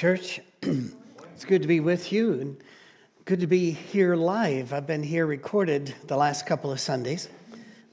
Church. 0.00 0.40
it's 0.62 1.44
good 1.44 1.60
to 1.60 1.68
be 1.68 1.78
with 1.78 2.10
you 2.10 2.32
and 2.40 2.56
good 3.26 3.38
to 3.40 3.46
be 3.46 3.70
here 3.70 4.16
live. 4.16 4.72
I've 4.72 4.86
been 4.86 5.02
here 5.02 5.26
recorded 5.26 5.94
the 6.06 6.16
last 6.16 6.46
couple 6.46 6.72
of 6.72 6.80
Sundays. 6.80 7.28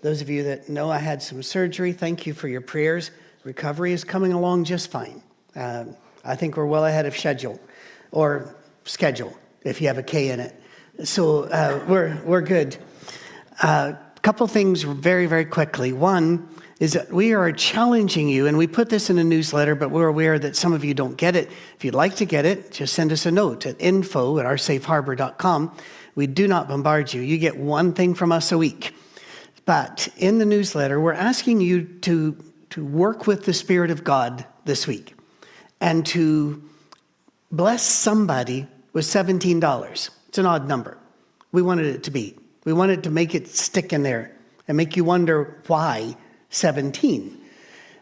Those 0.03 0.21
of 0.21 0.29
you 0.29 0.43
that 0.43 0.69
know 0.69 0.89
I 0.89 0.99
had 0.99 1.21
some 1.21 1.43
surgery, 1.43 1.91
thank 1.91 2.25
you 2.25 2.33
for 2.33 2.47
your 2.47 2.61
prayers. 2.61 3.11
Recovery 3.43 3.91
is 3.91 4.05
coming 4.05 4.31
along 4.31 4.63
just 4.63 4.89
fine. 4.89 5.21
Uh, 5.53 5.83
I 6.23 6.37
think 6.37 6.55
we're 6.55 6.65
well 6.65 6.85
ahead 6.85 7.05
of 7.05 7.17
schedule 7.17 7.59
or 8.11 8.55
schedule 8.85 9.37
if 9.65 9.81
you 9.81 9.87
have 9.87 9.97
a 9.97 10.03
K 10.03 10.29
in 10.29 10.39
it. 10.39 10.55
So 11.03 11.43
uh, 11.43 11.83
we're, 11.89 12.17
we're 12.23 12.39
good. 12.39 12.77
A 13.63 13.67
uh, 13.67 13.97
couple 14.21 14.47
things 14.47 14.83
very, 14.83 15.25
very 15.25 15.43
quickly. 15.43 15.91
One 15.91 16.47
is 16.79 16.93
that 16.93 17.11
we 17.11 17.33
are 17.33 17.51
challenging 17.51 18.29
you, 18.29 18.45
and 18.45 18.57
we 18.57 18.67
put 18.67 18.89
this 18.89 19.09
in 19.09 19.17
a 19.17 19.23
newsletter, 19.23 19.73
but 19.73 19.89
we're 19.89 20.07
aware 20.07 20.37
that 20.37 20.55
some 20.55 20.73
of 20.73 20.85
you 20.85 20.93
don't 20.93 21.17
get 21.17 21.35
it. 21.35 21.49
If 21.75 21.83
you'd 21.83 21.95
like 21.95 22.15
to 22.17 22.25
get 22.25 22.45
it, 22.45 22.71
just 22.71 22.93
send 22.93 23.11
us 23.11 23.25
a 23.25 23.31
note 23.31 23.65
at 23.65 23.75
info 23.79 24.37
at 24.37 24.45
oursafeharbor.com. 24.45 25.75
We 26.13 26.27
do 26.27 26.47
not 26.47 26.67
bombard 26.67 27.13
you. 27.13 27.21
You 27.21 27.37
get 27.39 27.57
one 27.57 27.93
thing 27.93 28.13
from 28.13 28.31
us 28.31 28.51
a 28.51 28.57
week. 28.57 28.93
But 29.65 30.07
in 30.17 30.37
the 30.37 30.45
newsletter, 30.45 30.99
we're 30.99 31.13
asking 31.13 31.61
you 31.61 31.83
to, 32.01 32.37
to 32.71 32.85
work 32.85 33.27
with 33.27 33.45
the 33.45 33.53
Spirit 33.53 33.91
of 33.91 34.03
God 34.03 34.45
this 34.65 34.85
week 34.87 35.15
and 35.81 36.05
to 36.07 36.61
bless 37.51 37.83
somebody 37.83 38.67
with 38.93 39.05
$17. 39.05 40.09
It's 40.29 40.37
an 40.37 40.45
odd 40.45 40.67
number. 40.67 40.97
We 41.51 41.61
wanted 41.61 41.87
it 41.87 42.03
to 42.03 42.11
be. 42.11 42.35
We 42.65 42.73
wanted 42.73 43.03
to 43.03 43.09
make 43.09 43.33
it 43.33 43.47
stick 43.47 43.93
in 43.93 44.03
there 44.03 44.35
and 44.67 44.77
make 44.77 44.95
you 44.95 45.03
wonder 45.03 45.61
why 45.67 46.15
17. 46.49 47.37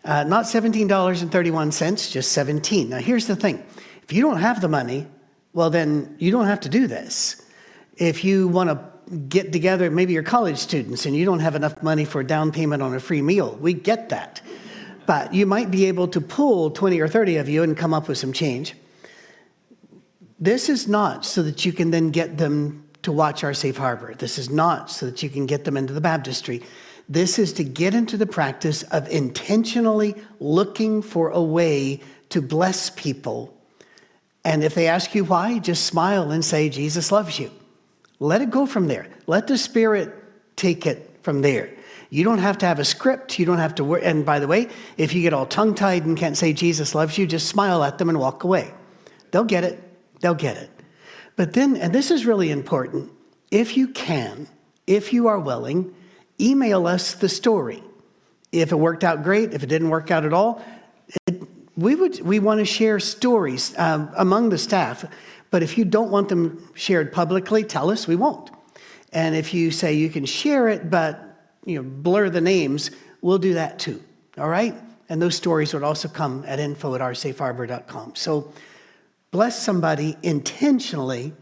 Uh, 0.03 0.23
not 0.23 0.45
$17.31, 0.45 2.11
just 2.11 2.31
17. 2.31 2.89
Now, 2.89 2.97
here's 2.97 3.27
the 3.27 3.35
thing 3.35 3.63
if 4.03 4.13
you 4.13 4.21
don't 4.21 4.37
have 4.37 4.61
the 4.61 4.67
money, 4.67 5.07
well, 5.53 5.69
then 5.69 6.15
you 6.19 6.31
don't 6.31 6.45
have 6.45 6.59
to 6.61 6.69
do 6.69 6.85
this. 6.85 7.41
If 7.97 8.23
you 8.23 8.47
want 8.47 8.69
to 8.69 9.17
get 9.29 9.51
together, 9.51 9.89
maybe 9.89 10.13
you're 10.13 10.23
college 10.23 10.57
students 10.57 11.05
and 11.05 11.15
you 11.15 11.25
don't 11.25 11.39
have 11.39 11.55
enough 11.55 11.81
money 11.81 12.05
for 12.05 12.21
a 12.21 12.27
down 12.27 12.51
payment 12.51 12.83
on 12.83 12.93
a 12.93 12.99
free 12.99 13.21
meal, 13.21 13.57
we 13.61 13.73
get 13.73 14.09
that. 14.09 14.41
But 15.05 15.33
you 15.33 15.45
might 15.45 15.71
be 15.71 15.85
able 15.85 16.07
to 16.09 16.21
pull 16.21 16.71
20 16.71 16.99
or 16.99 17.07
30 17.07 17.37
of 17.37 17.49
you 17.49 17.63
and 17.63 17.77
come 17.77 17.93
up 17.93 18.07
with 18.07 18.17
some 18.17 18.33
change. 18.33 18.75
This 20.39 20.67
is 20.67 20.87
not 20.87 21.25
so 21.25 21.43
that 21.43 21.65
you 21.65 21.71
can 21.71 21.91
then 21.91 22.09
get 22.11 22.37
them 22.37 22.85
to 23.03 23.11
watch 23.11 23.43
our 23.43 23.53
safe 23.53 23.77
harbor. 23.77 24.15
This 24.15 24.37
is 24.37 24.49
not 24.49 24.89
so 24.89 25.05
that 25.05 25.21
you 25.21 25.29
can 25.29 25.45
get 25.45 25.63
them 25.63 25.77
into 25.77 25.93
the 25.93 26.01
baptistry. 26.01 26.63
This 27.07 27.37
is 27.37 27.53
to 27.53 27.63
get 27.63 27.93
into 27.93 28.17
the 28.17 28.25
practice 28.25 28.83
of 28.83 29.07
intentionally 29.09 30.15
looking 30.39 31.01
for 31.01 31.29
a 31.29 31.41
way 31.41 32.01
to 32.29 32.41
bless 32.41 32.89
people. 32.89 33.55
And 34.43 34.63
if 34.63 34.75
they 34.75 34.87
ask 34.87 35.13
you 35.13 35.23
why, 35.23 35.59
just 35.59 35.85
smile 35.85 36.31
and 36.31 36.43
say, 36.43 36.69
Jesus 36.69 37.11
loves 37.11 37.39
you. 37.39 37.51
Let 38.19 38.41
it 38.41 38.49
go 38.49 38.65
from 38.65 38.87
there. 38.87 39.07
Let 39.27 39.47
the 39.47 39.57
Spirit 39.57 40.13
take 40.55 40.85
it 40.85 41.19
from 41.21 41.41
there. 41.41 41.71
You 42.09 42.23
don't 42.23 42.39
have 42.39 42.59
to 42.59 42.65
have 42.65 42.79
a 42.79 42.85
script. 42.85 43.39
You 43.39 43.45
don't 43.45 43.57
have 43.57 43.75
to 43.75 43.83
work. 43.83 44.01
And 44.03 44.25
by 44.25 44.39
the 44.39 44.47
way, 44.47 44.69
if 44.97 45.13
you 45.13 45.21
get 45.21 45.33
all 45.33 45.45
tongue 45.45 45.75
tied 45.75 46.05
and 46.05 46.17
can't 46.17 46.37
say 46.37 46.53
Jesus 46.53 46.95
loves 46.95 47.17
you, 47.17 47.27
just 47.27 47.47
smile 47.47 47.83
at 47.83 47.97
them 47.97 48.09
and 48.09 48.19
walk 48.19 48.43
away. 48.43 48.73
They'll 49.31 49.43
get 49.43 49.63
it. 49.63 49.81
They'll 50.21 50.33
get 50.33 50.57
it. 50.57 50.69
But 51.35 51.53
then, 51.53 51.75
and 51.75 51.93
this 51.93 52.11
is 52.11 52.25
really 52.25 52.51
important, 52.51 53.11
if 53.51 53.75
you 53.75 53.89
can, 53.89 54.47
if 54.87 55.11
you 55.11 55.27
are 55.27 55.39
willing, 55.39 55.93
email 56.39 56.87
us 56.87 57.15
the 57.15 57.29
story. 57.29 57.83
If 58.51 58.71
it 58.71 58.75
worked 58.75 59.03
out 59.03 59.23
great, 59.23 59.53
if 59.53 59.63
it 59.63 59.67
didn't 59.67 59.89
work 59.89 60.11
out 60.11 60.25
at 60.25 60.33
all, 60.33 60.63
it, 61.27 61.41
we, 61.75 61.95
would, 61.95 62.21
we 62.21 62.39
want 62.39 62.59
to 62.59 62.65
share 62.65 62.99
stories 62.99 63.77
um, 63.77 64.09
among 64.15 64.49
the 64.49 64.57
staff. 64.57 65.05
But 65.51 65.63
if 65.63 65.77
you 65.77 65.85
don't 65.85 66.09
want 66.09 66.29
them 66.29 66.69
shared 66.73 67.11
publicly, 67.11 67.63
tell 67.63 67.89
us, 67.89 68.07
we 68.07 68.15
won't. 68.15 68.49
And 69.11 69.35
if 69.35 69.53
you 69.53 69.71
say 69.71 69.93
you 69.93 70.09
can 70.09 70.25
share 70.25 70.67
it, 70.67 70.89
but 70.89 71.21
you 71.65 71.81
know, 71.81 71.89
blur 71.89 72.29
the 72.29 72.41
names, 72.41 72.91
we'll 73.21 73.37
do 73.37 73.53
that 73.55 73.79
too. 73.79 74.01
All 74.37 74.49
right? 74.49 74.75
And 75.09 75.21
those 75.21 75.35
stories 75.35 75.73
would 75.73 75.83
also 75.83 76.07
come 76.07 76.43
at 76.47 76.59
info 76.59 76.95
at 76.95 77.01
oursafeharbor.com. 77.01 78.15
So 78.15 78.51
bless 79.31 79.61
somebody 79.61 80.17
intentionally, 80.23 81.33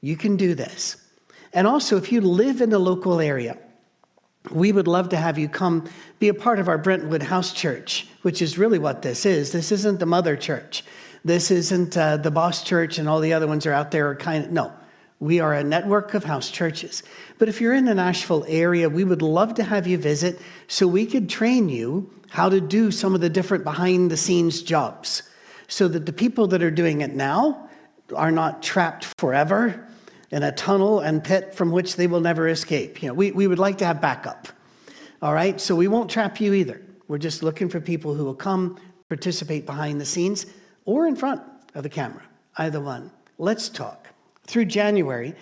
you 0.00 0.16
can 0.16 0.36
do 0.36 0.54
this. 0.54 0.96
And 1.52 1.66
also, 1.66 1.96
if 1.96 2.12
you 2.12 2.20
live 2.20 2.60
in 2.60 2.70
the 2.70 2.78
local 2.78 3.20
area, 3.20 3.56
we 4.50 4.72
would 4.72 4.88
love 4.88 5.08
to 5.10 5.16
have 5.16 5.38
you 5.38 5.48
come 5.48 5.88
be 6.18 6.28
a 6.28 6.34
part 6.34 6.58
of 6.58 6.68
our 6.68 6.78
Brentwood 6.78 7.22
House 7.22 7.52
Church, 7.52 8.06
which 8.22 8.42
is 8.42 8.58
really 8.58 8.78
what 8.78 9.02
this 9.02 9.26
is. 9.26 9.52
This 9.52 9.72
isn't 9.72 10.00
the 10.00 10.06
mother 10.06 10.36
church. 10.36 10.84
This 11.24 11.50
isn't 11.50 11.96
uh, 11.96 12.16
the 12.16 12.30
boss 12.30 12.62
church 12.62 12.98
and 12.98 13.08
all 13.08 13.20
the 13.20 13.32
other 13.32 13.46
ones 13.46 13.66
are 13.66 13.72
out 13.72 13.90
there. 13.90 14.08
Are 14.08 14.16
kind 14.16 14.44
of 14.44 14.50
no. 14.52 14.72
We 15.20 15.40
are 15.40 15.52
a 15.52 15.64
network 15.64 16.14
of 16.14 16.24
house 16.24 16.50
churches. 16.50 17.02
But 17.38 17.48
if 17.48 17.60
you're 17.60 17.74
in 17.74 17.86
the 17.86 17.94
Nashville 17.94 18.44
area, 18.48 18.88
we 18.88 19.02
would 19.02 19.22
love 19.22 19.54
to 19.54 19.64
have 19.64 19.86
you 19.86 19.98
visit 19.98 20.38
so 20.68 20.86
we 20.86 21.06
could 21.06 21.28
train 21.28 21.68
you 21.68 22.08
how 22.30 22.48
to 22.48 22.60
do 22.60 22.90
some 22.90 23.14
of 23.14 23.20
the 23.20 23.28
different 23.28 23.64
behind 23.64 24.10
the 24.10 24.16
scenes 24.16 24.62
jobs 24.62 25.22
so 25.66 25.88
that 25.88 26.06
the 26.06 26.12
people 26.12 26.46
that 26.48 26.62
are 26.62 26.70
doing 26.70 27.00
it 27.00 27.14
now 27.14 27.68
are 28.14 28.30
not 28.30 28.62
trapped 28.62 29.06
forever 29.18 29.87
in 30.30 30.42
a 30.42 30.52
tunnel 30.52 31.00
and 31.00 31.22
pit 31.22 31.54
from 31.54 31.70
which 31.70 31.96
they 31.96 32.06
will 32.06 32.20
never 32.20 32.48
escape. 32.48 33.02
You 33.02 33.08
know, 33.08 33.14
we, 33.14 33.32
we 33.32 33.46
would 33.46 33.58
like 33.58 33.78
to 33.78 33.86
have 33.86 34.00
backup. 34.00 34.48
All 35.22 35.32
right? 35.32 35.60
So 35.60 35.74
we 35.74 35.88
won't 35.88 36.10
trap 36.10 36.40
you 36.40 36.54
either. 36.54 36.80
We're 37.08 37.18
just 37.18 37.42
looking 37.42 37.68
for 37.68 37.80
people 37.80 38.14
who 38.14 38.24
will 38.24 38.34
come 38.34 38.78
participate 39.08 39.64
behind 39.66 40.00
the 40.00 40.04
scenes 40.04 40.46
or 40.84 41.06
in 41.06 41.16
front 41.16 41.42
of 41.74 41.82
the 41.82 41.88
camera, 41.88 42.22
either 42.56 42.80
one. 42.80 43.10
Let's 43.38 43.68
talk. 43.68 44.08
Through 44.46 44.66
January, 44.66 45.34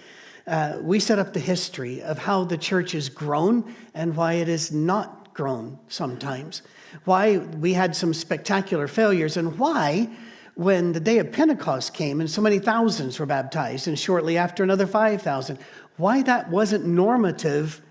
uh, 0.46 0.78
we 0.80 1.00
set 1.00 1.18
up 1.18 1.32
the 1.32 1.40
history 1.40 2.02
of 2.02 2.18
how 2.18 2.44
the 2.44 2.56
church 2.56 2.92
has 2.92 3.08
grown 3.08 3.74
and 3.94 4.14
why 4.16 4.34
it 4.34 4.48
has 4.48 4.70
not 4.70 5.34
grown 5.34 5.78
sometimes 5.88 6.62
why 7.04 7.38
we 7.38 7.72
had 7.72 7.94
some 7.94 8.14
spectacular 8.14 8.88
failures, 8.88 9.36
and 9.36 9.58
why, 9.58 10.08
when 10.56 10.92
the 10.92 11.00
day 11.00 11.18
of 11.18 11.30
Pentecost 11.32 11.92
came 11.92 12.18
and 12.18 12.30
so 12.30 12.40
many 12.40 12.58
thousands 12.58 13.20
were 13.20 13.26
baptized, 13.26 13.88
and 13.88 13.98
shortly 13.98 14.38
after 14.38 14.64
another 14.64 14.86
5,000, 14.86 15.58
why 15.98 16.22
that 16.22 16.50
wasn't 16.50 16.86
normative 16.86 17.82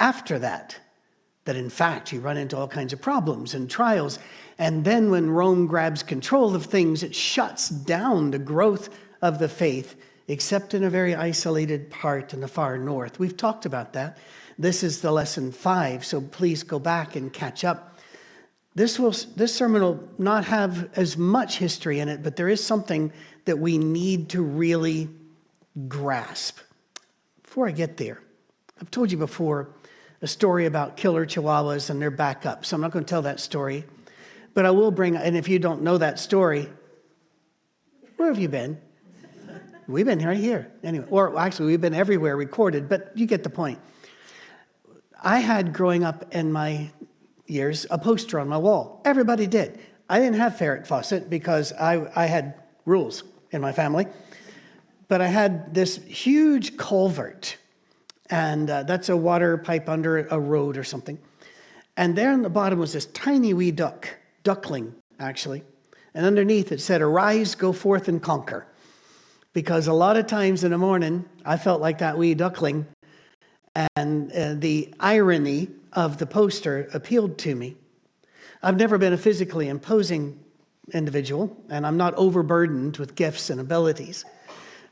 after 0.00 0.38
that. 0.38 0.78
That 1.44 1.56
in 1.56 1.68
fact, 1.68 2.10
you 2.10 2.20
run 2.20 2.38
into 2.38 2.56
all 2.56 2.66
kinds 2.66 2.94
of 2.94 3.02
problems 3.02 3.52
and 3.52 3.70
trials. 3.70 4.18
And 4.58 4.84
then 4.84 5.10
when 5.10 5.30
Rome 5.30 5.66
grabs 5.66 6.02
control 6.02 6.54
of 6.54 6.64
things, 6.64 7.02
it 7.02 7.14
shuts 7.14 7.68
down 7.68 8.30
the 8.30 8.38
growth 8.38 8.88
of 9.20 9.38
the 9.38 9.48
faith, 9.48 9.94
except 10.28 10.72
in 10.72 10.84
a 10.84 10.90
very 10.90 11.14
isolated 11.14 11.90
part 11.90 12.32
in 12.32 12.40
the 12.40 12.48
far 12.48 12.78
north. 12.78 13.18
We've 13.18 13.36
talked 13.36 13.66
about 13.66 13.92
that. 13.92 14.16
This 14.58 14.82
is 14.82 15.02
the 15.02 15.12
lesson 15.12 15.52
five, 15.52 16.06
so 16.06 16.22
please 16.22 16.62
go 16.62 16.78
back 16.78 17.16
and 17.16 17.30
catch 17.30 17.64
up. 17.64 17.97
This, 18.78 18.96
will, 18.96 19.10
this 19.34 19.52
sermon 19.52 19.82
will 19.82 20.08
not 20.18 20.44
have 20.44 20.88
as 20.96 21.16
much 21.16 21.58
history 21.58 21.98
in 21.98 22.08
it, 22.08 22.22
but 22.22 22.36
there 22.36 22.48
is 22.48 22.64
something 22.64 23.12
that 23.44 23.58
we 23.58 23.76
need 23.76 24.28
to 24.28 24.40
really 24.40 25.08
grasp. 25.88 26.60
Before 27.42 27.66
I 27.66 27.72
get 27.72 27.96
there, 27.96 28.20
I've 28.80 28.88
told 28.92 29.10
you 29.10 29.18
before 29.18 29.70
a 30.22 30.28
story 30.28 30.66
about 30.66 30.96
killer 30.96 31.26
chihuahuas 31.26 31.90
and 31.90 32.00
their 32.00 32.12
backup, 32.12 32.64
so 32.64 32.76
I'm 32.76 32.80
not 32.80 32.92
going 32.92 33.04
to 33.04 33.08
tell 33.08 33.22
that 33.22 33.40
story. 33.40 33.82
But 34.54 34.64
I 34.64 34.70
will 34.70 34.92
bring, 34.92 35.16
and 35.16 35.36
if 35.36 35.48
you 35.48 35.58
don't 35.58 35.82
know 35.82 35.98
that 35.98 36.20
story, 36.20 36.68
where 38.16 38.28
have 38.28 38.38
you 38.38 38.48
been? 38.48 38.80
We've 39.88 40.06
been 40.06 40.24
right 40.24 40.38
here. 40.38 40.70
Anyway, 40.84 41.06
or 41.10 41.36
actually, 41.36 41.66
we've 41.66 41.80
been 41.80 41.94
everywhere 41.94 42.36
recorded, 42.36 42.88
but 42.88 43.10
you 43.16 43.26
get 43.26 43.42
the 43.42 43.50
point. 43.50 43.80
I 45.20 45.40
had 45.40 45.72
growing 45.72 46.04
up 46.04 46.32
in 46.32 46.52
my 46.52 46.92
years 47.48 47.86
a 47.90 47.98
poster 47.98 48.38
on 48.38 48.48
my 48.48 48.58
wall. 48.58 49.00
Everybody 49.04 49.46
did. 49.46 49.80
I 50.08 50.18
didn't 50.20 50.36
have 50.36 50.54
Farrah 50.54 50.86
Fawcett 50.86 51.28
because 51.28 51.72
I, 51.72 52.10
I 52.14 52.26
had 52.26 52.54
rules 52.84 53.24
in 53.50 53.60
my 53.60 53.72
family, 53.72 54.06
but 55.08 55.20
I 55.20 55.26
had 55.26 55.74
this 55.74 55.96
huge 56.04 56.76
culvert, 56.76 57.56
and 58.30 58.70
uh, 58.70 58.82
that's 58.84 59.08
a 59.08 59.16
water 59.16 59.58
pipe 59.58 59.88
under 59.88 60.26
a 60.28 60.38
road 60.38 60.76
or 60.76 60.84
something. 60.84 61.18
And 61.96 62.16
there 62.16 62.30
on 62.30 62.42
the 62.42 62.50
bottom 62.50 62.78
was 62.78 62.92
this 62.92 63.06
tiny 63.06 63.54
wee 63.54 63.70
duck, 63.70 64.08
duckling, 64.44 64.94
actually. 65.18 65.62
And 66.14 66.24
underneath 66.24 66.72
it 66.72 66.80
said, 66.80 67.02
Arise, 67.02 67.54
go 67.54 67.72
forth 67.72 68.08
and 68.08 68.22
conquer. 68.22 68.66
Because 69.52 69.88
a 69.88 69.92
lot 69.92 70.16
of 70.16 70.26
times 70.26 70.62
in 70.62 70.70
the 70.70 70.78
morning, 70.78 71.24
I 71.44 71.56
felt 71.56 71.80
like 71.80 71.98
that 71.98 72.16
wee 72.16 72.34
duckling, 72.34 72.86
and 73.96 74.32
uh, 74.32 74.54
the 74.54 74.94
irony 75.00 75.68
of 75.92 76.18
the 76.18 76.26
poster 76.26 76.88
appealed 76.92 77.38
to 77.38 77.54
me. 77.54 77.76
I've 78.62 78.76
never 78.76 78.98
been 78.98 79.12
a 79.12 79.18
physically 79.18 79.68
imposing 79.68 80.38
individual, 80.92 81.56
and 81.68 81.86
I'm 81.86 81.96
not 81.96 82.14
overburdened 82.14 82.96
with 82.96 83.14
gifts 83.14 83.50
and 83.50 83.60
abilities. 83.60 84.24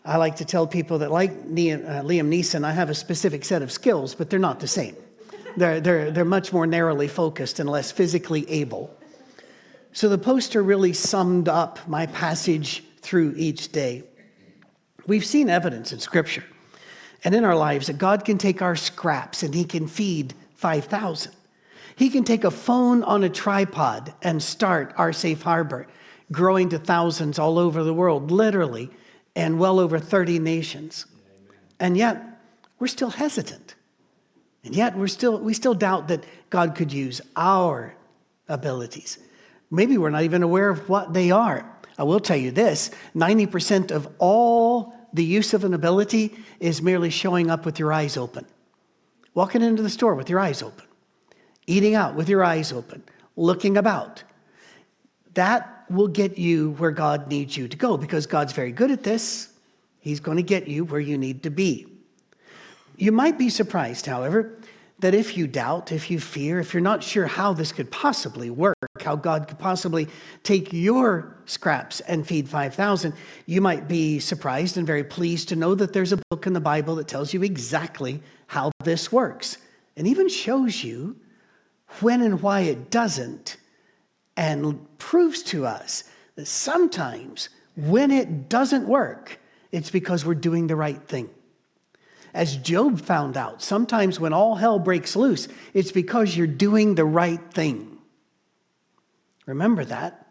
I 0.04 0.18
like 0.18 0.36
to 0.36 0.44
tell 0.44 0.66
people 0.66 0.98
that, 0.98 1.10
like 1.10 1.30
uh, 1.30 1.34
Liam 1.34 2.28
Neeson, 2.28 2.64
I 2.64 2.72
have 2.72 2.90
a 2.90 2.94
specific 2.94 3.44
set 3.44 3.62
of 3.62 3.72
skills, 3.72 4.14
but 4.14 4.30
they're 4.30 4.38
not 4.38 4.60
the 4.60 4.68
same. 4.68 4.96
They're, 5.56 5.80
they're, 5.80 6.10
they're 6.10 6.24
much 6.24 6.52
more 6.52 6.66
narrowly 6.66 7.08
focused 7.08 7.58
and 7.58 7.68
less 7.68 7.90
physically 7.90 8.48
able. 8.48 8.96
So 9.92 10.08
the 10.08 10.18
poster 10.18 10.62
really 10.62 10.92
summed 10.92 11.48
up 11.48 11.80
my 11.88 12.06
passage 12.06 12.84
through 13.00 13.34
each 13.36 13.72
day. 13.72 14.04
We've 15.06 15.24
seen 15.24 15.48
evidence 15.48 15.92
in 15.92 15.98
Scripture 15.98 16.44
and 17.24 17.34
in 17.34 17.44
our 17.44 17.56
lives 17.56 17.86
that 17.86 17.98
God 17.98 18.24
can 18.24 18.38
take 18.38 18.60
our 18.62 18.76
scraps 18.76 19.42
and 19.42 19.54
He 19.54 19.64
can 19.64 19.88
feed 19.88 20.34
5,000. 20.56 21.32
He 21.94 22.10
can 22.10 22.24
take 22.24 22.44
a 22.44 22.50
phone 22.50 23.02
on 23.02 23.24
a 23.24 23.28
tripod 23.28 24.12
and 24.22 24.42
start 24.42 24.92
our 24.96 25.12
safe 25.12 25.42
harbor, 25.42 25.86
growing 26.30 26.68
to 26.70 26.78
thousands 26.78 27.38
all 27.38 27.58
over 27.58 27.82
the 27.82 27.94
world, 27.94 28.30
literally, 28.30 28.90
and 29.34 29.58
well 29.58 29.78
over 29.78 29.98
30 29.98 30.38
nations. 30.38 31.06
And 31.80 31.96
yet, 31.96 32.22
we're 32.78 32.86
still 32.86 33.10
hesitant. 33.10 33.74
And 34.64 34.74
yet, 34.74 34.96
we're 34.96 35.06
still, 35.06 35.38
we 35.38 35.54
still 35.54 35.74
doubt 35.74 36.08
that 36.08 36.24
God 36.50 36.74
could 36.74 36.92
use 36.92 37.20
our 37.36 37.94
abilities. 38.48 39.18
Maybe 39.70 39.98
we're 39.98 40.10
not 40.10 40.24
even 40.24 40.42
aware 40.42 40.70
of 40.70 40.88
what 40.88 41.12
they 41.12 41.30
are. 41.30 41.70
I 41.98 42.04
will 42.04 42.20
tell 42.20 42.36
you 42.36 42.50
this 42.50 42.90
90% 43.14 43.90
of 43.90 44.08
all 44.18 44.94
the 45.12 45.24
use 45.24 45.54
of 45.54 45.64
an 45.64 45.72
ability 45.72 46.36
is 46.60 46.82
merely 46.82 47.10
showing 47.10 47.50
up 47.50 47.64
with 47.64 47.78
your 47.78 47.92
eyes 47.92 48.16
open, 48.16 48.46
walking 49.36 49.62
into 49.62 49.82
the 49.82 49.90
store 49.90 50.16
with 50.16 50.28
your 50.28 50.40
eyes 50.40 50.62
open 50.62 50.86
eating 51.66 51.94
out 51.94 52.14
with 52.14 52.28
your 52.28 52.44
eyes 52.44 52.72
open, 52.72 53.02
looking 53.36 53.76
about. 53.76 54.22
That 55.34 55.84
will 55.90 56.08
get 56.08 56.38
you 56.38 56.72
where 56.72 56.90
God 56.90 57.28
needs 57.28 57.56
you 57.56 57.68
to 57.68 57.76
go 57.76 57.96
because 57.96 58.26
God's 58.26 58.52
very 58.52 58.72
good 58.72 58.90
at 58.90 59.02
this. 59.02 59.52
He's 60.00 60.20
going 60.20 60.36
to 60.36 60.42
get 60.42 60.68
you 60.68 60.84
where 60.84 61.00
you 61.00 61.18
need 61.18 61.42
to 61.42 61.50
be. 61.50 61.86
You 62.96 63.12
might 63.12 63.36
be 63.36 63.50
surprised, 63.50 64.06
however, 64.06 64.58
that 65.00 65.14
if 65.14 65.36
you 65.36 65.46
doubt, 65.46 65.92
if 65.92 66.10
you 66.10 66.18
fear, 66.18 66.58
if 66.58 66.72
you're 66.72 66.80
not 66.80 67.02
sure 67.02 67.26
how 67.26 67.52
this 67.52 67.70
could 67.70 67.90
possibly 67.90 68.48
work, 68.48 68.76
how 69.00 69.14
God 69.14 69.46
could 69.46 69.58
possibly 69.58 70.08
take 70.42 70.72
your 70.72 71.36
scraps 71.44 72.00
and 72.00 72.26
feed 72.26 72.48
5,000, 72.48 73.12
you 73.44 73.60
might 73.60 73.88
be 73.88 74.18
surprised 74.18 74.78
and 74.78 74.86
very 74.86 75.04
pleased 75.04 75.50
to 75.50 75.56
know 75.56 75.74
that 75.74 75.92
there's 75.92 76.12
a 76.12 76.18
book 76.30 76.46
in 76.46 76.54
the 76.54 76.60
Bible 76.60 76.94
that 76.94 77.08
tells 77.08 77.34
you 77.34 77.42
exactly 77.42 78.22
how 78.46 78.70
this 78.84 79.10
works 79.10 79.58
and 79.96 80.06
even 80.06 80.28
shows 80.28 80.84
you 80.84 81.16
when 82.00 82.20
and 82.20 82.42
why 82.42 82.60
it 82.60 82.90
doesn't, 82.90 83.56
and 84.36 84.86
proves 84.98 85.42
to 85.42 85.64
us 85.64 86.04
that 86.34 86.46
sometimes 86.46 87.48
when 87.76 88.10
it 88.10 88.48
doesn't 88.48 88.86
work, 88.86 89.38
it's 89.72 89.90
because 89.90 90.24
we're 90.24 90.34
doing 90.34 90.66
the 90.66 90.76
right 90.76 91.02
thing. 91.02 91.30
As 92.34 92.56
Job 92.58 93.00
found 93.00 93.36
out, 93.36 93.62
sometimes 93.62 94.20
when 94.20 94.34
all 94.34 94.56
hell 94.56 94.78
breaks 94.78 95.16
loose, 95.16 95.48
it's 95.72 95.92
because 95.92 96.36
you're 96.36 96.46
doing 96.46 96.94
the 96.94 97.04
right 97.04 97.40
thing. 97.52 97.96
Remember 99.46 99.84
that. 99.86 100.26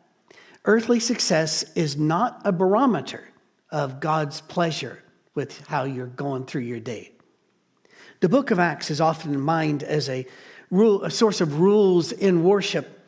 Earthly 0.66 1.00
success 1.00 1.64
is 1.76 1.98
not 1.98 2.42
a 2.46 2.52
barometer 2.52 3.24
of 3.72 4.00
God's 4.00 4.42
pleasure 4.42 5.02
with 5.34 5.66
how 5.68 5.86
you're 5.86 6.06
going 6.06 6.46
through 6.46 6.62
your 6.62 6.80
day. 6.80 7.15
The 8.26 8.30
book 8.30 8.50
of 8.50 8.58
Acts 8.58 8.90
is 8.90 9.02
often 9.02 9.36
in 9.36 9.40
mind 9.40 9.84
as 9.84 10.10
a 10.10 10.26
rule, 10.72 11.04
a 11.04 11.12
source 11.12 11.42
of 11.42 11.60
rules 11.60 12.12
in 12.12 12.44
worship, 12.44 13.08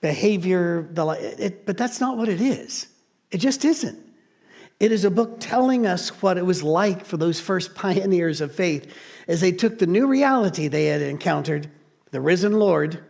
behavior, 0.00 0.88
the, 0.90 1.06
it, 1.38 1.66
but 1.66 1.76
that's 1.76 2.00
not 2.00 2.16
what 2.16 2.30
it 2.30 2.40
is. 2.40 2.86
It 3.30 3.42
just 3.42 3.62
isn't. 3.62 3.98
It 4.80 4.90
is 4.90 5.04
a 5.04 5.10
book 5.10 5.36
telling 5.38 5.86
us 5.86 6.22
what 6.22 6.38
it 6.38 6.46
was 6.46 6.62
like 6.62 7.04
for 7.04 7.18
those 7.18 7.40
first 7.40 7.74
pioneers 7.84 8.40
of 8.40 8.54
faith 8.54 8.90
as 9.28 9.42
they 9.42 9.52
took 9.52 9.78
the 9.78 9.86
new 9.86 10.06
reality 10.06 10.66
they 10.66 10.86
had 10.86 11.02
encountered, 11.02 11.68
the 12.10 12.22
risen 12.22 12.54
Lord, 12.54 13.04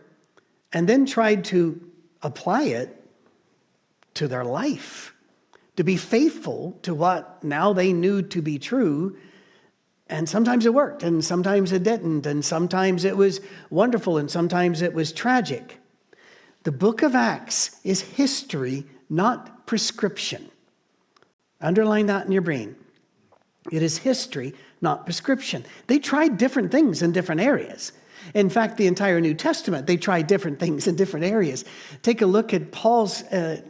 and 0.73 0.89
then 0.89 1.05
tried 1.05 1.45
to 1.45 1.79
apply 2.21 2.63
it 2.63 3.01
to 4.15 4.27
their 4.27 4.43
life, 4.43 5.13
to 5.77 5.85
be 5.85 5.95
faithful 5.95 6.77
to 6.81 6.93
what 6.93 7.41
now 7.45 7.71
they 7.71 7.93
knew 7.93 8.23
to 8.23 8.41
be 8.41 8.59
true 8.59 9.15
and 10.07 10.27
sometimes 10.27 10.65
it 10.65 10.73
worked, 10.73 11.03
and 11.03 11.23
sometimes 11.23 11.71
it 11.71 11.83
didn't, 11.83 12.25
and 12.25 12.43
sometimes 12.43 13.05
it 13.05 13.15
was 13.15 13.41
wonderful, 13.69 14.17
and 14.17 14.29
sometimes 14.29 14.81
it 14.81 14.93
was 14.93 15.11
tragic. 15.11 15.79
The 16.63 16.71
book 16.71 17.01
of 17.01 17.15
Acts 17.15 17.79
is 17.83 18.01
history, 18.01 18.85
not 19.09 19.65
prescription. 19.65 20.49
Underline 21.61 22.07
that 22.07 22.25
in 22.25 22.31
your 22.31 22.41
brain. 22.41 22.75
It 23.71 23.81
is 23.81 23.97
history, 23.97 24.53
not 24.81 25.05
prescription. 25.05 25.65
They 25.87 25.99
tried 25.99 26.37
different 26.37 26.71
things 26.71 27.01
in 27.01 27.13
different 27.13 27.41
areas. 27.41 27.93
In 28.33 28.49
fact, 28.49 28.77
the 28.77 28.87
entire 28.87 29.19
New 29.19 29.33
Testament, 29.33 29.87
they 29.87 29.97
tried 29.97 30.27
different 30.27 30.59
things 30.59 30.87
in 30.87 30.95
different 30.95 31.25
areas. 31.25 31.65
Take 32.01 32.21
a 32.21 32.25
look 32.25 32.53
at 32.53 32.71
Paul's 32.71 33.23
uh, 33.23 33.61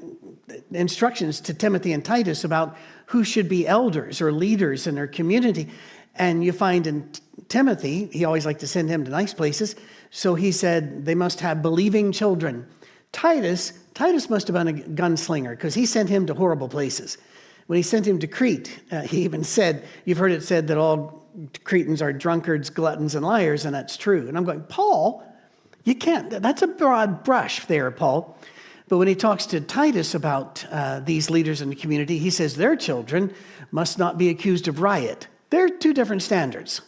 instructions 0.72 1.40
to 1.42 1.54
Timothy 1.54 1.94
and 1.94 2.04
Titus 2.04 2.44
about 2.44 2.78
who 3.08 3.24
should 3.24 3.50
be 3.50 3.68
elders 3.68 4.22
or 4.22 4.32
leaders 4.32 4.88
in 4.88 4.96
their 4.96 5.08
community. 5.08 5.70
And 6.16 6.44
you 6.44 6.52
find 6.52 6.86
in 6.86 7.10
Timothy, 7.50 8.08
he 8.12 8.26
always 8.26 8.46
liked 8.46 8.60
to 8.60 8.68
send 8.68 8.90
him 8.90 9.04
to 9.06 9.12
nice 9.12 9.34
places. 9.34 9.76
So 10.12 10.36
he 10.36 10.52
said 10.52 11.06
they 11.06 11.16
must 11.16 11.40
have 11.40 11.62
believing 11.62 12.12
children. 12.12 12.68
Titus, 13.12 13.74
Titus 13.94 14.30
must 14.30 14.48
have 14.48 14.54
been 14.56 14.68
a 14.68 14.74
gunslinger 14.74 15.52
because 15.52 15.74
he 15.74 15.86
sent 15.86 16.10
him 16.10 16.26
to 16.28 16.34
horrible 16.34 16.70
places. 16.70 17.18
When 17.68 17.78
he 17.78 17.84
sent 17.84 18.08
him 18.08 18.20
to 18.20 18.28
Crete, 18.28 18.80
uh, 18.92 19.02
he 19.02 19.22
even 19.24 19.44
said, 19.44 19.84
You've 20.06 20.18
heard 20.18 20.32
it 20.32 20.44
said 20.44 20.68
that 20.68 20.78
all 20.78 21.24
Cretans 21.64 22.02
are 22.02 22.14
drunkards, 22.14 22.70
gluttons, 22.70 23.16
and 23.16 23.26
liars, 23.26 23.66
and 23.66 23.74
that's 23.74 23.98
true. 23.98 24.28
And 24.28 24.38
I'm 24.38 24.44
going, 24.44 24.62
Paul, 24.64 25.24
you 25.84 25.96
can't, 25.96 26.30
that's 26.30 26.62
a 26.62 26.68
broad 26.68 27.24
brush 27.24 27.66
there, 27.66 27.90
Paul. 27.92 28.38
But 28.88 28.98
when 28.98 29.08
he 29.08 29.16
talks 29.16 29.48
to 29.48 29.62
Titus 29.62 30.14
about 30.14 30.64
uh, 30.70 31.00
these 31.00 31.30
leaders 31.30 31.62
in 31.62 31.70
the 31.70 31.76
community, 31.76 32.20
he 32.20 32.30
says 32.30 32.56
their 32.56 32.76
children 32.76 33.34
must 33.72 33.98
not 33.98 34.18
be 34.18 34.30
accused 34.30 34.68
of 34.68 34.82
riot. 34.82 35.28
They're 35.54 35.70
two 35.70 35.94
different 35.94 36.24
standards 36.24 36.82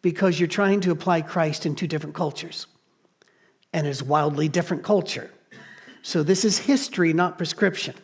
because 0.00 0.38
you're 0.38 0.46
trying 0.46 0.82
to 0.82 0.92
apply 0.92 1.22
Christ 1.22 1.66
in 1.66 1.74
two 1.74 1.88
different 1.88 2.14
cultures 2.14 2.68
and 3.72 3.88
it's 3.88 4.04
wildly 4.04 4.48
different 4.48 4.84
culture. 4.84 5.32
So 6.00 6.22
this 6.22 6.44
is 6.44 6.58
history, 6.58 7.12
not 7.12 7.36
prescription. 7.36 7.96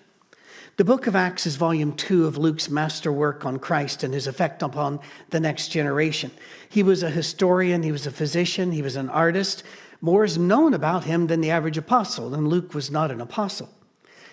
The 0.78 0.84
book 0.84 1.06
of 1.06 1.14
Acts 1.14 1.46
is 1.46 1.54
volume 1.54 1.92
two 1.92 2.26
of 2.26 2.36
Luke's 2.36 2.70
masterwork 2.70 3.46
on 3.46 3.60
Christ 3.60 4.02
and 4.02 4.12
his 4.12 4.26
effect 4.26 4.64
upon 4.64 4.98
the 5.30 5.38
next 5.38 5.68
generation. 5.68 6.32
He 6.68 6.82
was 6.82 7.04
a 7.04 7.10
historian, 7.10 7.84
he 7.84 7.92
was 7.92 8.04
a 8.04 8.10
physician, 8.10 8.72
he 8.72 8.82
was 8.82 8.96
an 8.96 9.10
artist. 9.10 9.62
More 10.00 10.24
is 10.24 10.36
known 10.36 10.74
about 10.74 11.04
him 11.04 11.28
than 11.28 11.40
the 11.40 11.52
average 11.52 11.78
apostle, 11.78 12.34
and 12.34 12.48
Luke 12.48 12.74
was 12.74 12.90
not 12.90 13.12
an 13.12 13.20
apostle. 13.20 13.70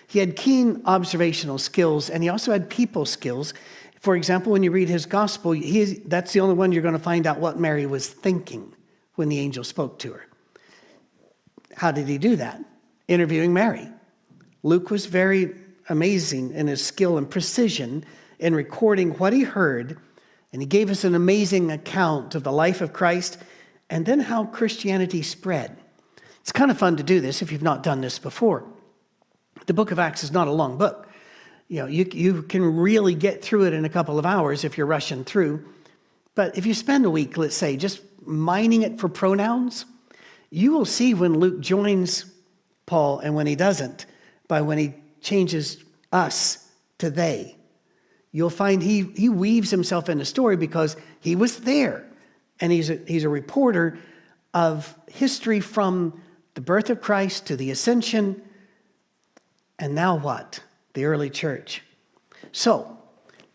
He 0.08 0.18
had 0.18 0.34
keen 0.34 0.82
observational 0.86 1.58
skills, 1.58 2.10
and 2.10 2.20
he 2.20 2.28
also 2.28 2.50
had 2.50 2.68
people 2.68 3.06
skills 3.06 3.54
for 4.00 4.16
example, 4.16 4.52
when 4.52 4.62
you 4.62 4.70
read 4.70 4.88
his 4.88 5.04
gospel, 5.04 5.52
he, 5.52 5.84
that's 6.06 6.32
the 6.32 6.40
only 6.40 6.54
one 6.54 6.72
you're 6.72 6.82
going 6.82 6.94
to 6.94 6.98
find 6.98 7.26
out 7.26 7.38
what 7.38 7.60
Mary 7.60 7.84
was 7.84 8.08
thinking 8.08 8.74
when 9.16 9.28
the 9.28 9.38
angel 9.38 9.62
spoke 9.62 9.98
to 10.00 10.12
her. 10.14 10.26
How 11.76 11.92
did 11.92 12.08
he 12.08 12.16
do 12.16 12.36
that? 12.36 12.64
Interviewing 13.08 13.52
Mary. 13.52 13.86
Luke 14.62 14.90
was 14.90 15.04
very 15.04 15.54
amazing 15.90 16.52
in 16.52 16.66
his 16.66 16.84
skill 16.84 17.18
and 17.18 17.28
precision 17.28 18.04
in 18.38 18.54
recording 18.54 19.10
what 19.18 19.34
he 19.34 19.42
heard, 19.42 19.98
and 20.52 20.62
he 20.62 20.66
gave 20.66 20.88
us 20.90 21.04
an 21.04 21.14
amazing 21.14 21.70
account 21.70 22.34
of 22.34 22.42
the 22.42 22.52
life 22.52 22.80
of 22.80 22.94
Christ 22.94 23.36
and 23.90 24.06
then 24.06 24.20
how 24.20 24.46
Christianity 24.46 25.20
spread. 25.20 25.76
It's 26.40 26.52
kind 26.52 26.70
of 26.70 26.78
fun 26.78 26.96
to 26.96 27.02
do 27.02 27.20
this 27.20 27.42
if 27.42 27.52
you've 27.52 27.62
not 27.62 27.82
done 27.82 28.00
this 28.00 28.18
before. 28.18 28.64
The 29.66 29.74
book 29.74 29.90
of 29.90 29.98
Acts 29.98 30.24
is 30.24 30.32
not 30.32 30.48
a 30.48 30.52
long 30.52 30.78
book 30.78 31.09
you 31.70 31.76
know, 31.76 31.86
you, 31.86 32.04
you 32.12 32.42
can 32.42 32.78
really 32.78 33.14
get 33.14 33.42
through 33.42 33.66
it 33.66 33.72
in 33.72 33.84
a 33.84 33.88
couple 33.88 34.18
of 34.18 34.26
hours 34.26 34.64
if 34.64 34.76
you're 34.76 34.88
rushing 34.88 35.22
through. 35.22 35.64
But 36.34 36.58
if 36.58 36.66
you 36.66 36.74
spend 36.74 37.06
a 37.06 37.10
week, 37.10 37.36
let's 37.36 37.54
say, 37.54 37.76
just 37.76 38.00
mining 38.26 38.82
it 38.82 38.98
for 38.98 39.08
pronouns, 39.08 39.84
you 40.50 40.72
will 40.72 40.84
see 40.84 41.14
when 41.14 41.38
Luke 41.38 41.60
joins 41.60 42.24
Paul 42.86 43.20
and 43.20 43.36
when 43.36 43.46
he 43.46 43.54
doesn't, 43.54 44.06
by 44.48 44.62
when 44.62 44.78
he 44.78 44.94
changes 45.20 45.76
us 46.12 46.68
to 46.98 47.08
they. 47.08 47.56
You'll 48.32 48.50
find 48.50 48.82
he, 48.82 49.02
he 49.14 49.28
weaves 49.28 49.70
himself 49.70 50.08
in 50.08 50.18
the 50.18 50.24
story 50.24 50.56
because 50.56 50.96
he 51.20 51.36
was 51.36 51.58
there 51.58 52.04
and 52.58 52.72
he's 52.72 52.90
a, 52.90 52.98
he's 53.06 53.22
a 53.22 53.28
reporter 53.28 53.96
of 54.54 54.92
history 55.08 55.60
from 55.60 56.20
the 56.54 56.60
birth 56.60 56.90
of 56.90 57.00
Christ 57.00 57.46
to 57.46 57.56
the 57.56 57.70
ascension, 57.70 58.42
and 59.78 59.94
now 59.94 60.16
what? 60.16 60.58
The 60.94 61.04
early 61.04 61.30
church. 61.30 61.82
So, 62.52 62.98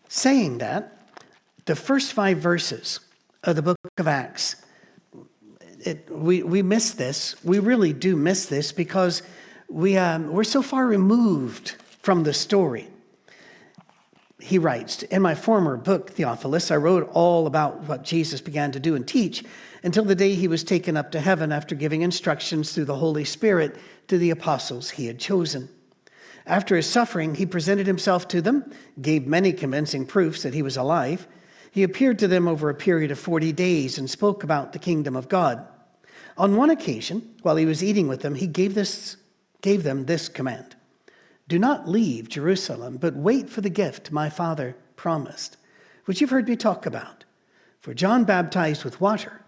saying 0.08 0.58
that, 0.58 1.10
the 1.66 1.76
first 1.76 2.12
five 2.12 2.38
verses 2.38 3.00
of 3.42 3.56
the 3.56 3.62
book 3.62 3.78
of 3.98 4.08
Acts, 4.08 4.56
it, 5.80 6.08
we, 6.10 6.42
we 6.42 6.62
miss 6.62 6.92
this. 6.92 7.42
We 7.44 7.58
really 7.58 7.92
do 7.92 8.16
miss 8.16 8.46
this 8.46 8.72
because 8.72 9.22
we, 9.68 9.96
um, 9.96 10.32
we're 10.32 10.44
so 10.44 10.62
far 10.62 10.86
removed 10.86 11.76
from 12.02 12.22
the 12.22 12.32
story. 12.32 12.88
He 14.38 14.58
writes, 14.58 15.02
In 15.04 15.22
my 15.22 15.34
former 15.34 15.76
book, 15.76 16.10
Theophilus, 16.10 16.70
I 16.70 16.76
wrote 16.76 17.10
all 17.12 17.46
about 17.46 17.82
what 17.82 18.04
Jesus 18.04 18.40
began 18.40 18.70
to 18.72 18.80
do 18.80 18.94
and 18.94 19.06
teach 19.06 19.44
until 19.82 20.04
the 20.04 20.14
day 20.14 20.34
he 20.34 20.48
was 20.48 20.62
taken 20.62 20.96
up 20.96 21.10
to 21.12 21.20
heaven 21.20 21.52
after 21.52 21.74
giving 21.74 22.02
instructions 22.02 22.72
through 22.72 22.84
the 22.84 22.96
Holy 22.96 23.24
Spirit 23.24 23.76
to 24.08 24.18
the 24.18 24.30
apostles 24.30 24.90
he 24.90 25.06
had 25.06 25.18
chosen. 25.18 25.68
After 26.46 26.76
his 26.76 26.86
suffering, 26.86 27.34
he 27.34 27.44
presented 27.44 27.86
himself 27.88 28.28
to 28.28 28.40
them, 28.40 28.70
gave 29.00 29.26
many 29.26 29.52
convincing 29.52 30.06
proofs 30.06 30.42
that 30.42 30.54
he 30.54 30.62
was 30.62 30.76
alive. 30.76 31.26
He 31.72 31.82
appeared 31.82 32.20
to 32.20 32.28
them 32.28 32.46
over 32.46 32.70
a 32.70 32.74
period 32.74 33.10
of 33.10 33.18
40 33.18 33.52
days 33.52 33.98
and 33.98 34.08
spoke 34.08 34.44
about 34.44 34.72
the 34.72 34.78
kingdom 34.78 35.16
of 35.16 35.28
God. 35.28 35.66
On 36.38 36.56
one 36.56 36.70
occasion, 36.70 37.34
while 37.42 37.56
he 37.56 37.66
was 37.66 37.82
eating 37.82 38.06
with 38.06 38.20
them, 38.20 38.36
he 38.36 38.46
gave, 38.46 38.74
this, 38.74 39.16
gave 39.60 39.82
them 39.82 40.04
this 40.04 40.28
command 40.28 40.76
Do 41.48 41.58
not 41.58 41.88
leave 41.88 42.28
Jerusalem, 42.28 42.98
but 42.98 43.16
wait 43.16 43.50
for 43.50 43.60
the 43.60 43.70
gift 43.70 44.12
my 44.12 44.30
Father 44.30 44.76
promised, 44.94 45.56
which 46.04 46.20
you've 46.20 46.30
heard 46.30 46.48
me 46.48 46.54
talk 46.54 46.86
about. 46.86 47.24
For 47.80 47.92
John 47.92 48.24
baptized 48.24 48.84
with 48.84 49.00
water, 49.00 49.42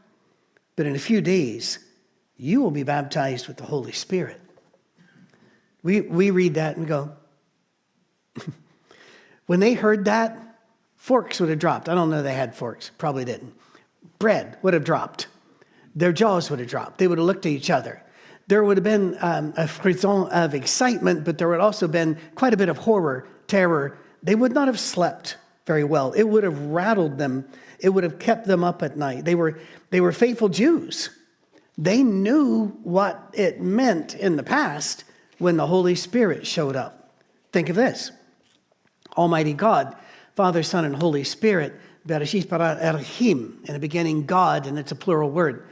but 0.75 0.87
in 0.87 0.97
a 0.97 1.01
few 1.01 1.21
days 1.21 1.79
you 2.37 2.61
will 2.61 2.71
be 2.71 2.83
baptized 2.83 3.47
with 3.47 3.57
the 3.57 3.65
Holy 3.65 3.93
Spirit. 3.93 4.41
We, 5.83 6.01
we 6.01 6.31
read 6.31 6.55
that 6.55 6.77
and 6.77 6.85
we 6.85 6.89
go, 6.89 7.13
when 9.47 9.61
they 9.61 9.75
heard 9.75 10.05
that, 10.07 10.59
forks 10.97 11.41
would 11.41 11.49
have 11.49 11.59
dropped. 11.59 11.89
I 11.89 11.95
don't 11.95 12.11
know 12.11 12.23
they 12.23 12.35
had 12.35 12.55
forks, 12.55 12.91
probably 12.99 13.25
didn't. 13.25 13.55
Bread 14.19 14.59
would 14.63 14.75
have 14.75 14.85
dropped. 14.85 15.29
Their 15.95 16.13
jaws 16.13 16.51
would 16.51 16.59
have 16.59 16.69
dropped. 16.69 16.99
They 16.99 17.09
would 17.09 17.19
have 17.19 17.27
looked 17.27 17.47
at 17.47 17.53
each 17.53 17.71
other. 17.71 18.03
There 18.49 18.65
would 18.65 18.77
have 18.77 18.85
been 18.85 19.17
um, 19.21 19.53
a 19.57 19.69
frisson 19.69 20.29
of 20.29 20.55
excitement, 20.55 21.25
but 21.25 21.39
there 21.39 21.49
would 21.49 21.61
also 21.61 21.87
been 21.87 22.19
quite 22.35 22.55
a 22.55 22.57
bit 22.57 22.69
of 22.69 22.79
horror, 22.79 23.27
terror. 23.47 23.99
They 24.23 24.35
would 24.35 24.53
not 24.53 24.69
have 24.69 24.81
slept 24.81 25.37
very 25.67 25.85
well. 25.85 26.13
It 26.13 26.25
would 26.25 26.45
have 26.45 26.59
rattled 26.59 27.19
them. 27.19 27.47
It 27.79 27.91
would 27.91 28.05
have 28.05 28.19
kept 28.19 28.47
them 28.47 28.65
up 28.65 28.83
at 28.83 28.97
night. 28.97 29.25
They 29.25 29.35
were, 29.35 29.59
they 29.91 30.01
were 30.01 30.13
faithful 30.13 30.49
Jews. 30.49 31.11
They 31.77 32.03
knew 32.03 32.69
what 32.83 33.31
it 33.35 33.61
meant 33.61 34.15
in 34.15 34.37
the 34.37 34.43
past 34.43 35.05
when 35.39 35.57
the 35.57 35.67
Holy 35.67 35.95
Spirit 35.95 36.47
showed 36.47 36.77
up. 36.77 37.13
Think 37.53 37.69
of 37.69 37.77
this 37.77 38.11
Almighty 39.17 39.53
God, 39.53 39.97
Father, 40.37 40.63
Son, 40.63 40.85
and 40.85 40.95
Holy 40.95 41.25
Spirit, 41.25 41.75
Bereshit 42.07 42.49
bara 42.49 42.79
Elohim, 42.81 43.61
in 43.65 43.75
the 43.75 43.81
beginning, 43.81 44.27
God, 44.27 44.67
and 44.67 44.79
it's 44.79 44.93
a 44.93 44.97
plural 44.97 45.31
word. 45.31 45.67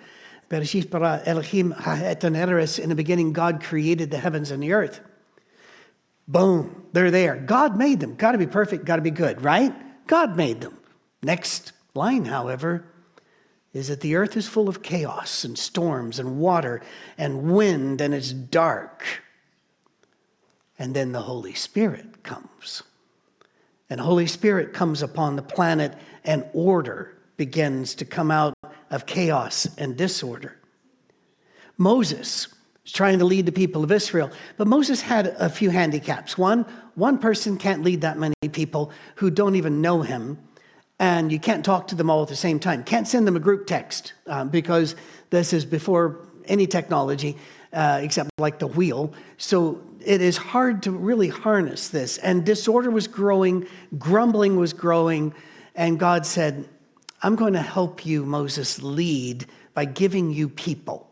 Bereshit 0.50 0.90
bara 0.90 1.22
Elohim 1.24 1.72
in 1.72 2.88
the 2.88 2.94
beginning, 2.94 3.32
God 3.32 3.62
created 3.62 4.10
the 4.10 4.18
heavens 4.18 4.50
and 4.50 4.62
the 4.62 4.72
earth. 4.72 5.00
Boom, 6.28 6.86
they're 6.92 7.10
there. 7.10 7.36
God 7.36 7.76
made 7.76 8.00
them. 8.00 8.16
Got 8.16 8.32
to 8.32 8.38
be 8.38 8.46
perfect, 8.46 8.84
got 8.84 8.96
to 8.96 9.02
be 9.02 9.10
good, 9.10 9.42
right? 9.42 9.72
God 10.06 10.36
made 10.36 10.60
them. 10.60 10.76
Next 11.22 11.72
line, 11.94 12.24
however, 12.24 12.84
is 13.72 13.88
that 13.88 14.00
the 14.00 14.16
earth 14.16 14.36
is 14.36 14.48
full 14.48 14.68
of 14.68 14.82
chaos 14.82 15.44
and 15.44 15.58
storms 15.58 16.18
and 16.18 16.38
water 16.38 16.82
and 17.18 17.54
wind 17.54 18.00
and 18.00 18.14
it's 18.14 18.32
dark. 18.32 19.04
And 20.78 20.94
then 20.94 21.12
the 21.12 21.22
Holy 21.22 21.54
Spirit 21.54 22.22
comes. 22.22 22.82
And 23.88 24.00
Holy 24.00 24.26
Spirit 24.26 24.72
comes 24.72 25.02
upon 25.02 25.36
the 25.36 25.42
planet 25.42 25.94
and 26.24 26.44
order 26.52 27.16
begins 27.36 27.94
to 27.96 28.04
come 28.04 28.30
out 28.30 28.54
of 28.90 29.06
chaos 29.06 29.66
and 29.78 29.96
disorder. 29.96 30.56
Moses 31.78 32.48
is 32.84 32.92
trying 32.92 33.18
to 33.18 33.24
lead 33.24 33.46
the 33.46 33.52
people 33.52 33.84
of 33.84 33.92
Israel, 33.92 34.30
but 34.56 34.66
Moses 34.66 35.00
had 35.00 35.28
a 35.38 35.48
few 35.48 35.70
handicaps. 35.70 36.38
One, 36.38 36.64
one 36.94 37.18
person 37.18 37.58
can't 37.58 37.82
lead 37.82 38.00
that 38.00 38.18
many 38.18 38.34
people 38.52 38.90
who 39.16 39.30
don't 39.30 39.56
even 39.56 39.80
know 39.80 40.02
him, 40.02 40.38
and 40.98 41.30
you 41.30 41.38
can't 41.38 41.64
talk 41.64 41.88
to 41.88 41.94
them 41.94 42.08
all 42.08 42.22
at 42.22 42.28
the 42.28 42.36
same 42.36 42.58
time. 42.58 42.82
Can't 42.82 43.06
send 43.06 43.26
them 43.26 43.36
a 43.36 43.40
group 43.40 43.66
text 43.66 44.14
uh, 44.26 44.44
because 44.44 44.96
this 45.30 45.52
is 45.52 45.64
before 45.64 46.26
any 46.46 46.66
technology 46.66 47.36
uh, 47.72 48.00
except 48.02 48.30
like 48.38 48.58
the 48.58 48.66
wheel. 48.66 49.12
So 49.36 49.82
it 50.06 50.22
is 50.22 50.36
hard 50.36 50.84
to 50.84 50.92
really 50.92 51.28
harness 51.28 51.88
this. 51.88 52.18
And 52.18 52.46
disorder 52.46 52.90
was 52.90 53.08
growing, 53.08 53.66
grumbling 53.98 54.56
was 54.56 54.72
growing, 54.72 55.34
and 55.74 55.98
God 55.98 56.24
said, 56.24 56.68
I'm 57.22 57.34
going 57.34 57.54
to 57.54 57.62
help 57.62 58.06
you, 58.06 58.24
Moses, 58.24 58.80
lead 58.80 59.46
by 59.74 59.84
giving 59.84 60.32
you 60.32 60.48
people. 60.48 61.10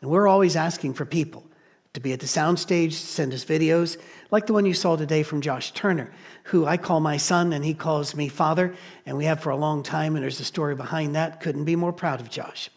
And 0.00 0.10
we're 0.10 0.26
always 0.26 0.56
asking 0.56 0.94
for 0.94 1.04
people 1.04 1.44
to 1.92 2.00
be 2.00 2.12
at 2.12 2.20
the 2.20 2.26
soundstage, 2.26 2.92
send 2.92 3.32
us 3.32 3.44
videos, 3.44 3.96
like 4.30 4.46
the 4.46 4.52
one 4.54 4.66
you 4.66 4.74
saw 4.74 4.96
today 4.96 5.22
from 5.22 5.40
Josh 5.40 5.72
Turner, 5.72 6.10
who 6.44 6.66
I 6.66 6.78
call 6.78 7.00
my 7.00 7.18
son 7.18 7.52
and 7.52 7.64
he 7.64 7.74
calls 7.74 8.16
me 8.16 8.28
father, 8.28 8.74
and 9.06 9.16
we 9.16 9.26
have 9.26 9.40
for 9.40 9.50
a 9.50 9.56
long 9.56 9.82
time, 9.82 10.16
and 10.16 10.22
there's 10.22 10.40
a 10.40 10.44
story 10.44 10.74
behind 10.74 11.14
that. 11.14 11.40
Couldn't 11.40 11.64
be 11.64 11.76
more 11.76 11.92
proud 11.92 12.20
of 12.20 12.30
Josh. 12.30 12.70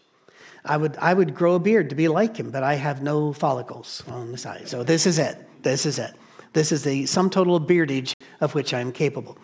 I 0.64 0.76
would, 0.76 0.96
I 0.98 1.14
would 1.14 1.34
grow 1.34 1.54
a 1.54 1.58
beard 1.58 1.90
to 1.90 1.96
be 1.96 2.08
like 2.08 2.36
him, 2.36 2.50
but 2.50 2.62
I 2.62 2.74
have 2.74 3.02
no 3.02 3.32
follicles 3.32 4.02
on 4.08 4.32
the 4.32 4.38
side. 4.38 4.68
So 4.68 4.84
this 4.84 5.06
is 5.06 5.18
it. 5.18 5.45
This 5.66 5.84
is 5.84 5.98
it. 5.98 6.14
This 6.52 6.70
is 6.70 6.84
the 6.84 7.06
sum 7.06 7.28
total 7.28 7.56
of 7.56 7.66
beardage 7.66 8.14
of 8.40 8.54
which 8.54 8.72
I 8.72 8.80
am 8.80 8.92
capable. 8.92 9.36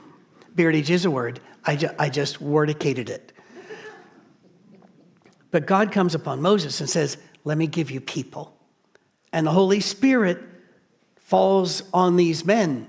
Beardage 0.55 0.89
is 0.89 1.05
a 1.05 1.11
word. 1.11 1.41
I, 1.65 1.75
ju- 1.75 1.91
I 1.99 2.09
just 2.11 2.41
wordicated 2.41 3.11
it. 3.11 3.33
But 5.51 5.67
God 5.67 5.91
comes 5.91 6.15
upon 6.15 6.41
Moses 6.41 6.81
and 6.81 6.89
says, 6.89 7.19
Let 7.43 7.59
me 7.59 7.67
give 7.67 7.91
you 7.91 8.01
people. 8.01 8.57
And 9.33 9.47
the 9.47 9.51
Holy 9.51 9.81
Spirit 9.81 10.39
falls 11.17 11.83
on 11.93 12.15
these 12.15 12.45
men. 12.45 12.87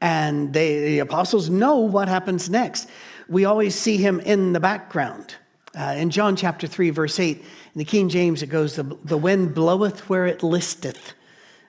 And 0.00 0.52
they, 0.52 0.80
the 0.80 0.98
apostles 1.00 1.50
know 1.50 1.78
what 1.78 2.06
happens 2.06 2.48
next. 2.48 2.88
We 3.28 3.46
always 3.46 3.74
see 3.74 3.96
him 3.96 4.20
in 4.20 4.52
the 4.52 4.60
background. 4.60 5.34
Uh, 5.76 5.94
in 5.98 6.10
John 6.10 6.36
chapter 6.36 6.68
3, 6.68 6.90
verse 6.90 7.18
8, 7.18 7.38
in 7.38 7.44
the 7.74 7.84
King 7.84 8.08
James, 8.08 8.42
it 8.42 8.46
goes, 8.46 8.76
the, 8.76 8.84
the 9.04 9.18
wind 9.18 9.54
bloweth 9.56 10.08
where 10.08 10.26
it 10.26 10.44
listeth, 10.44 11.14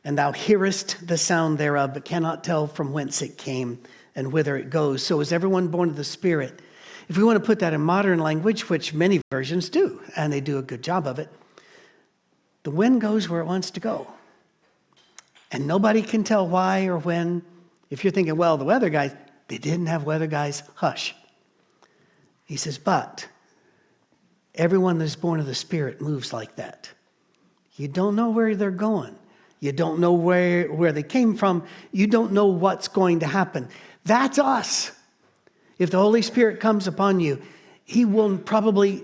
and 0.03 0.17
thou 0.17 0.31
hearest 0.31 1.07
the 1.07 1.17
sound 1.17 1.57
thereof, 1.57 1.93
but 1.93 2.05
cannot 2.05 2.43
tell 2.43 2.67
from 2.67 2.91
whence 2.91 3.21
it 3.21 3.37
came 3.37 3.79
and 4.15 4.31
whither 4.31 4.57
it 4.57 4.69
goes. 4.69 5.05
So 5.05 5.19
is 5.19 5.31
everyone 5.31 5.67
born 5.67 5.89
of 5.89 5.95
the 5.95 6.03
Spirit. 6.03 6.61
If 7.07 7.17
we 7.17 7.23
want 7.23 7.37
to 7.37 7.45
put 7.45 7.59
that 7.59 7.73
in 7.73 7.81
modern 7.81 8.19
language, 8.19 8.69
which 8.69 8.93
many 8.93 9.21
versions 9.31 9.69
do, 9.69 10.01
and 10.15 10.31
they 10.31 10.41
do 10.41 10.57
a 10.57 10.61
good 10.61 10.81
job 10.81 11.07
of 11.07 11.19
it, 11.19 11.29
the 12.63 12.71
wind 12.71 13.01
goes 13.01 13.27
where 13.27 13.41
it 13.41 13.45
wants 13.45 13.71
to 13.71 13.79
go. 13.79 14.07
And 15.51 15.67
nobody 15.67 16.01
can 16.01 16.23
tell 16.23 16.47
why 16.47 16.85
or 16.85 16.97
when. 16.97 17.43
If 17.89 18.03
you're 18.03 18.11
thinking, 18.11 18.37
well, 18.37 18.57
the 18.57 18.63
weather 18.63 18.89
guys, 18.89 19.13
they 19.47 19.57
didn't 19.57 19.87
have 19.87 20.03
weather 20.03 20.27
guys, 20.27 20.63
hush. 20.75 21.13
He 22.45 22.55
says, 22.55 22.77
but 22.77 23.27
Everyone 24.55 24.97
that's 24.97 25.15
born 25.15 25.39
of 25.39 25.45
the 25.45 25.55
Spirit 25.55 26.01
moves 26.01 26.33
like 26.33 26.57
that. 26.57 26.89
You 27.75 27.87
don't 27.87 28.15
know 28.15 28.29
where 28.29 28.55
they're 28.55 28.69
going. 28.69 29.15
You 29.61 29.71
don't 29.71 29.99
know 29.99 30.13
where, 30.13 30.71
where 30.71 30.91
they 30.91 31.03
came 31.03 31.35
from. 31.35 31.63
You 31.91 32.07
don't 32.07 32.33
know 32.33 32.47
what's 32.47 32.87
going 32.87 33.19
to 33.19 33.27
happen. 33.27 33.69
That's 34.03 34.39
us. 34.39 34.91
If 35.77 35.91
the 35.91 35.99
Holy 35.99 36.23
Spirit 36.23 36.59
comes 36.59 36.87
upon 36.87 37.19
you, 37.19 37.41
He 37.85 38.03
will 38.03 38.37
probably, 38.39 39.03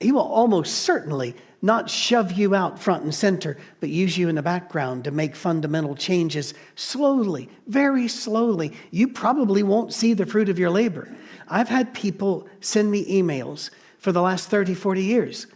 He 0.00 0.10
will 0.10 0.22
almost 0.22 0.78
certainly 0.78 1.36
not 1.60 1.90
shove 1.90 2.32
you 2.32 2.54
out 2.54 2.78
front 2.78 3.02
and 3.02 3.14
center, 3.14 3.58
but 3.80 3.90
use 3.90 4.16
you 4.16 4.28
in 4.28 4.36
the 4.36 4.42
background 4.42 5.04
to 5.04 5.10
make 5.10 5.34
fundamental 5.36 5.94
changes 5.94 6.54
slowly, 6.74 7.48
very 7.66 8.08
slowly. 8.08 8.72
You 8.90 9.08
probably 9.08 9.62
won't 9.62 9.92
see 9.92 10.14
the 10.14 10.26
fruit 10.26 10.48
of 10.48 10.58
your 10.58 10.70
labor. 10.70 11.08
I've 11.48 11.68
had 11.68 11.92
people 11.92 12.48
send 12.60 12.90
me 12.90 13.04
emails 13.20 13.70
for 13.98 14.12
the 14.12 14.22
last 14.22 14.48
30, 14.48 14.74
40 14.74 15.02
years, 15.02 15.46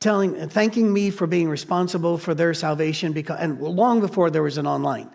telling, 0.00 0.48
thanking 0.48 0.92
me 0.92 1.10
for 1.10 1.26
being 1.26 1.48
responsible 1.48 2.18
for 2.18 2.34
their 2.34 2.54
salvation, 2.54 3.12
because, 3.12 3.38
and 3.40 3.60
long 3.60 4.00
before 4.00 4.30
there 4.30 4.42
was 4.42 4.58
an 4.58 4.66
online. 4.66 5.10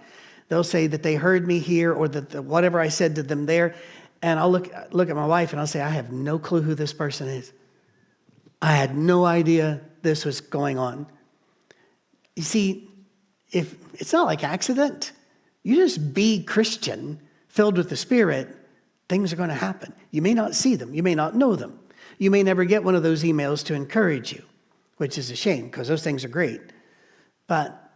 They'll 0.50 0.64
say 0.64 0.88
that 0.88 1.04
they 1.04 1.16
heard 1.16 1.48
me 1.48 1.60
here 1.60 1.94
or 1.94 2.08
that 2.10 2.30
the, 2.32 2.42
whatever 2.42 2.80
I 2.80 2.90
said 2.90 3.16
to 3.16 3.24
them 3.24 3.46
there. 3.46 3.76
And 4.22 4.40
I'll 4.40 4.52
look, 4.52 4.70
look 4.92 5.10
at 5.10 5.16
my 5.16 5.26
wife 5.26 5.52
and 5.52 5.60
I'll 5.60 5.68
say, 5.68 5.82
I 5.82 5.90
have 5.90 6.12
no 6.12 6.38
clue 6.38 6.62
who 6.62 6.76
this 6.76 6.94
person 6.94 7.28
is. 7.28 7.52
I 8.62 8.74
had 8.74 8.96
no 8.96 9.26
idea 9.26 9.82
this 10.02 10.26
was 10.26 10.42
going 10.42 10.78
on. 10.78 11.08
You 12.36 12.44
see, 12.44 12.90
if 13.52 13.76
it's 13.96 14.14
not 14.14 14.26
like 14.26 14.44
accident, 14.44 15.12
you 15.64 15.76
just 15.76 16.14
be 16.14 16.44
Christian, 16.44 17.20
filled 17.48 17.78
with 17.78 17.90
the 17.90 17.98
Spirit, 17.98 18.48
things 19.10 19.32
are 19.32 19.36
going 19.36 19.50
to 19.50 19.56
happen. 19.56 19.94
You 20.12 20.22
may 20.22 20.34
not 20.34 20.56
see 20.56 20.76
them, 20.76 20.94
you 20.94 21.04
may 21.04 21.16
not 21.16 21.36
know 21.36 21.56
them, 21.56 21.80
you 22.18 22.32
may 22.32 22.44
never 22.44 22.66
get 22.66 22.84
one 22.84 22.96
of 22.96 23.04
those 23.04 23.24
emails 23.24 23.64
to 23.66 23.74
encourage 23.74 24.34
you, 24.34 24.44
which 25.04 25.18
is 25.18 25.30
a 25.30 25.36
shame 25.36 25.66
because 25.66 25.90
those 25.90 26.02
things 26.02 26.24
are 26.24 26.30
great. 26.30 26.62
But 27.48 27.92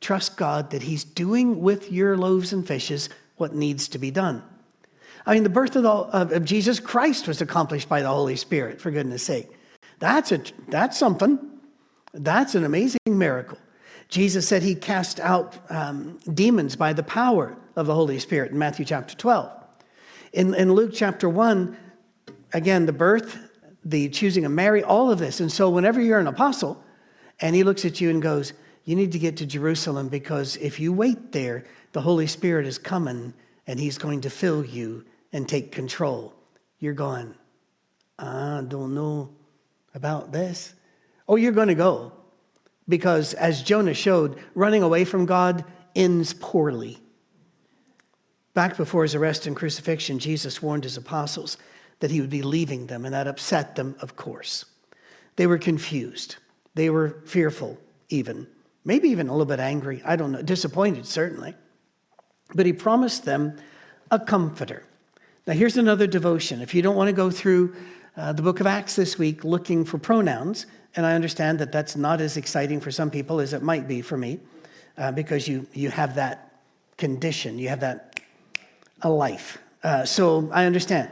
trust 0.00 0.38
God 0.38 0.70
that 0.70 0.82
He's 0.82 1.04
doing 1.04 1.60
with 1.60 1.92
your 1.92 2.16
loaves 2.16 2.54
and 2.54 2.66
fishes 2.66 3.10
what 3.36 3.54
needs 3.54 3.88
to 3.88 3.98
be 3.98 4.10
done. 4.10 4.42
I 5.26 5.34
mean, 5.34 5.42
the 5.42 5.50
birth 5.50 5.76
of, 5.76 5.82
the, 5.82 5.90
of, 5.90 6.32
of 6.32 6.46
Jesus 6.46 6.80
Christ 6.80 7.28
was 7.28 7.42
accomplished 7.42 7.90
by 7.90 8.00
the 8.00 8.08
Holy 8.08 8.36
Spirit, 8.36 8.80
for 8.80 8.90
goodness 8.90 9.22
sake. 9.22 9.50
That's, 9.98 10.32
a, 10.32 10.40
that's 10.68 10.96
something. 10.98 11.38
That's 12.14 12.54
an 12.54 12.64
amazing 12.64 13.00
miracle. 13.06 13.58
Jesus 14.08 14.48
said 14.48 14.62
he 14.62 14.74
cast 14.74 15.20
out 15.20 15.58
um, 15.70 16.18
demons 16.32 16.74
by 16.74 16.94
the 16.94 17.02
power 17.02 17.54
of 17.76 17.86
the 17.86 17.94
Holy 17.94 18.18
Spirit 18.18 18.52
in 18.52 18.58
Matthew 18.58 18.86
chapter 18.86 19.14
12. 19.14 19.52
In, 20.32 20.54
in 20.54 20.72
Luke 20.72 20.92
chapter 20.94 21.28
1, 21.28 21.76
again, 22.54 22.86
the 22.86 22.94
birth, 22.94 23.45
the 23.86 24.08
choosing 24.08 24.44
of 24.44 24.50
Mary, 24.50 24.82
all 24.82 25.10
of 25.10 25.18
this. 25.18 25.40
And 25.40 25.50
so, 25.50 25.70
whenever 25.70 26.00
you're 26.00 26.18
an 26.18 26.26
apostle 26.26 26.82
and 27.40 27.54
he 27.54 27.62
looks 27.62 27.84
at 27.84 28.00
you 28.00 28.10
and 28.10 28.20
goes, 28.20 28.52
You 28.84 28.96
need 28.96 29.12
to 29.12 29.18
get 29.18 29.36
to 29.38 29.46
Jerusalem 29.46 30.08
because 30.08 30.56
if 30.56 30.80
you 30.80 30.92
wait 30.92 31.32
there, 31.32 31.64
the 31.92 32.00
Holy 32.00 32.26
Spirit 32.26 32.66
is 32.66 32.78
coming 32.78 33.32
and 33.66 33.78
he's 33.78 33.96
going 33.96 34.20
to 34.22 34.30
fill 34.30 34.64
you 34.64 35.04
and 35.32 35.48
take 35.48 35.70
control. 35.70 36.34
You're 36.80 36.94
going, 36.94 37.34
I 38.18 38.62
don't 38.66 38.94
know 38.94 39.30
about 39.94 40.32
this. 40.32 40.74
Oh, 41.28 41.36
you're 41.36 41.52
going 41.52 41.68
to 41.68 41.74
go. 41.74 42.12
Because 42.88 43.34
as 43.34 43.62
Jonah 43.62 43.94
showed, 43.94 44.38
running 44.54 44.82
away 44.82 45.04
from 45.04 45.26
God 45.26 45.64
ends 45.94 46.32
poorly. 46.34 46.98
Back 48.54 48.76
before 48.76 49.02
his 49.02 49.14
arrest 49.14 49.46
and 49.46 49.56
crucifixion, 49.56 50.18
Jesus 50.18 50.62
warned 50.62 50.84
his 50.84 50.96
apostles 50.96 51.56
that 52.00 52.10
he 52.10 52.20
would 52.20 52.30
be 52.30 52.42
leaving 52.42 52.86
them, 52.86 53.04
and 53.04 53.14
that 53.14 53.26
upset 53.26 53.76
them, 53.76 53.96
of 54.00 54.16
course. 54.16 54.64
They 55.36 55.46
were 55.46 55.58
confused. 55.58 56.36
They 56.74 56.90
were 56.90 57.20
fearful, 57.24 57.78
even. 58.08 58.46
Maybe 58.84 59.08
even 59.08 59.28
a 59.28 59.32
little 59.32 59.46
bit 59.46 59.60
angry. 59.60 60.02
I 60.04 60.16
don't 60.16 60.32
know. 60.32 60.42
Disappointed, 60.42 61.06
certainly. 61.06 61.54
But 62.54 62.66
he 62.66 62.72
promised 62.72 63.24
them 63.24 63.58
a 64.10 64.18
comforter. 64.18 64.84
Now, 65.46 65.54
here's 65.54 65.76
another 65.76 66.06
devotion. 66.06 66.60
If 66.60 66.74
you 66.74 66.82
don't 66.82 66.96
want 66.96 67.08
to 67.08 67.12
go 67.12 67.30
through 67.30 67.74
uh, 68.16 68.32
the 68.32 68.42
book 68.42 68.60
of 68.60 68.66
Acts 68.66 68.96
this 68.96 69.18
week 69.18 69.44
looking 69.44 69.84
for 69.84 69.98
pronouns, 69.98 70.66
and 70.94 71.04
I 71.04 71.14
understand 71.14 71.58
that 71.58 71.72
that's 71.72 71.96
not 71.96 72.20
as 72.20 72.36
exciting 72.36 72.80
for 72.80 72.90
some 72.90 73.10
people 73.10 73.40
as 73.40 73.52
it 73.52 73.62
might 73.62 73.86
be 73.86 74.02
for 74.02 74.16
me, 74.16 74.40
uh, 74.98 75.12
because 75.12 75.46
you, 75.46 75.66
you 75.72 75.90
have 75.90 76.14
that 76.14 76.60
condition, 76.96 77.58
you 77.58 77.68
have 77.68 77.80
that 77.80 78.20
a 79.02 79.10
life. 79.10 79.58
Uh, 79.82 80.04
so 80.04 80.48
I 80.52 80.64
understand. 80.64 81.10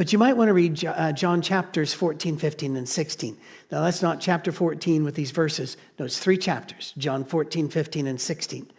But 0.00 0.14
you 0.14 0.18
might 0.18 0.34
want 0.34 0.48
to 0.48 0.54
read 0.54 0.82
uh, 0.82 1.12
John 1.12 1.42
chapters 1.42 1.92
14, 1.92 2.38
15, 2.38 2.74
and 2.78 2.88
16. 2.88 3.36
Now, 3.70 3.84
that's 3.84 4.00
not 4.00 4.18
chapter 4.18 4.50
14 4.50 5.04
with 5.04 5.14
these 5.14 5.30
verses. 5.30 5.76
No, 5.98 6.06
it's 6.06 6.18
three 6.18 6.38
chapters 6.38 6.94
John 6.96 7.22
14, 7.22 7.68
15, 7.68 8.06
and 8.06 8.18
16. 8.18 8.70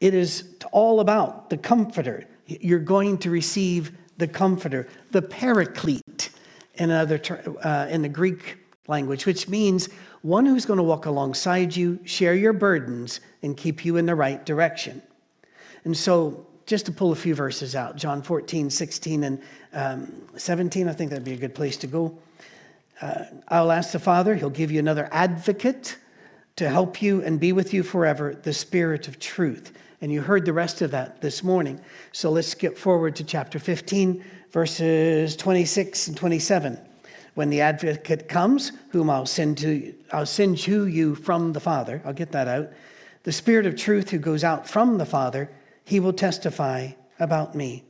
It 0.00 0.12
is 0.12 0.56
all 0.72 0.98
about 0.98 1.50
the 1.50 1.56
comforter. 1.56 2.24
You're 2.48 2.80
going 2.80 3.16
to 3.18 3.30
receive 3.30 3.92
the 4.18 4.26
comforter, 4.26 4.88
the 5.12 5.22
paraclete 5.22 6.30
in, 6.74 6.90
another, 6.90 7.20
uh, 7.62 7.86
in 7.88 8.02
the 8.02 8.08
Greek 8.08 8.58
language, 8.88 9.24
which 9.24 9.48
means 9.48 9.88
one 10.22 10.44
who's 10.44 10.66
going 10.66 10.78
to 10.78 10.82
walk 10.82 11.06
alongside 11.06 11.76
you, 11.76 12.00
share 12.02 12.34
your 12.34 12.52
burdens, 12.52 13.20
and 13.40 13.56
keep 13.56 13.84
you 13.84 13.98
in 13.98 14.06
the 14.06 14.16
right 14.16 14.44
direction. 14.44 15.00
And 15.84 15.96
so, 15.96 16.44
just 16.66 16.86
to 16.86 16.92
pull 16.92 17.12
a 17.12 17.16
few 17.16 17.34
verses 17.34 17.74
out 17.74 17.96
John 17.96 18.22
14, 18.22 18.68
16, 18.70 19.24
and 19.24 19.42
um, 19.72 20.12
17, 20.36 20.88
I 20.88 20.92
think 20.92 21.10
that'd 21.10 21.24
be 21.24 21.32
a 21.32 21.38
good 21.38 21.54
place 21.54 21.76
to 21.78 21.86
go. 21.86 22.18
Uh, 23.00 23.24
I'll 23.48 23.72
ask 23.72 23.92
the 23.92 23.98
Father, 23.98 24.34
He'll 24.34 24.50
give 24.50 24.70
you 24.70 24.80
another 24.80 25.08
advocate 25.12 25.96
to 26.56 26.68
help 26.68 27.00
you 27.00 27.22
and 27.22 27.38
be 27.38 27.52
with 27.52 27.72
you 27.72 27.82
forever, 27.82 28.34
the 28.34 28.52
Spirit 28.52 29.08
of 29.08 29.18
truth. 29.18 29.72
And 30.00 30.10
you 30.12 30.22
heard 30.22 30.44
the 30.44 30.52
rest 30.52 30.82
of 30.82 30.90
that 30.90 31.20
this 31.20 31.42
morning. 31.42 31.80
So 32.12 32.30
let's 32.30 32.48
skip 32.48 32.76
forward 32.76 33.16
to 33.16 33.24
chapter 33.24 33.58
15, 33.58 34.24
verses 34.50 35.36
26 35.36 36.08
and 36.08 36.16
27. 36.16 36.78
When 37.34 37.50
the 37.50 37.60
advocate 37.60 38.28
comes, 38.28 38.72
whom 38.90 39.10
I'll 39.10 39.26
send 39.26 39.58
to 39.58 39.94
I'll 40.10 40.26
send 40.26 40.58
to 40.58 40.86
you 40.86 41.14
from 41.14 41.52
the 41.52 41.60
Father, 41.60 42.00
I'll 42.04 42.14
get 42.14 42.32
that 42.32 42.48
out. 42.48 42.70
The 43.24 43.32
Spirit 43.32 43.66
of 43.66 43.76
truth 43.76 44.08
who 44.08 44.18
goes 44.18 44.42
out 44.42 44.66
from 44.68 44.96
the 44.96 45.04
Father, 45.04 45.50
he 45.86 46.00
will 46.00 46.12
testify 46.12 46.90
about 47.18 47.54
me. 47.54 47.84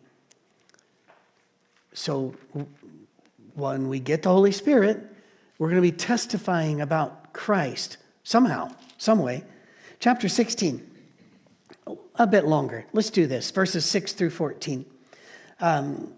So 1.94 2.34
when 3.54 3.88
we 3.88 3.98
get 3.98 4.22
the 4.22 4.28
Holy 4.28 4.52
Spirit, 4.52 5.02
we're 5.58 5.70
going 5.70 5.82
to 5.82 5.90
be 5.90 5.96
testifying 5.96 6.82
about 6.82 7.32
Christ 7.32 7.96
somehow, 8.22 8.70
some 8.98 9.18
way. 9.18 9.42
Chapter 9.98 10.28
16 10.28 10.92
a 12.18 12.26
bit 12.26 12.46
longer. 12.46 12.84
Let's 12.92 13.10
do 13.10 13.26
this 13.26 13.50
verses 13.50 13.84
6 13.86 14.12
through 14.12 14.30
14. 14.30 14.84
Um, 15.60 16.12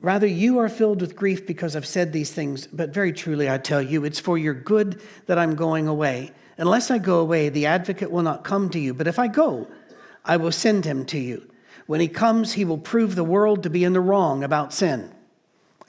Rather, 0.00 0.26
you 0.26 0.58
are 0.58 0.68
filled 0.68 1.00
with 1.00 1.14
grief 1.14 1.46
because 1.46 1.76
I've 1.76 1.86
said 1.86 2.12
these 2.12 2.32
things, 2.32 2.66
but 2.66 2.90
very 2.90 3.12
truly 3.12 3.50
I 3.50 3.58
tell 3.58 3.82
you, 3.82 4.04
it's 4.04 4.18
for 4.18 4.38
your 4.38 4.54
good 4.54 5.02
that 5.26 5.38
I'm 5.38 5.54
going 5.54 5.88
away. 5.88 6.32
Unless 6.56 6.90
I 6.90 6.98
go 6.98 7.20
away, 7.20 7.48
the 7.48 7.66
advocate 7.66 8.10
will 8.10 8.22
not 8.22 8.44
come 8.44 8.70
to 8.70 8.78
you, 8.78 8.94
but 8.94 9.06
if 9.06 9.18
I 9.18 9.28
go, 9.28 9.66
I 10.24 10.36
will 10.36 10.52
send 10.52 10.84
him 10.84 11.04
to 11.06 11.18
you. 11.18 11.50
When 11.86 12.00
he 12.00 12.08
comes, 12.08 12.52
he 12.54 12.64
will 12.64 12.78
prove 12.78 13.14
the 13.14 13.24
world 13.24 13.62
to 13.62 13.70
be 13.70 13.84
in 13.84 13.92
the 13.92 14.00
wrong 14.00 14.42
about 14.42 14.72
sin 14.72 15.12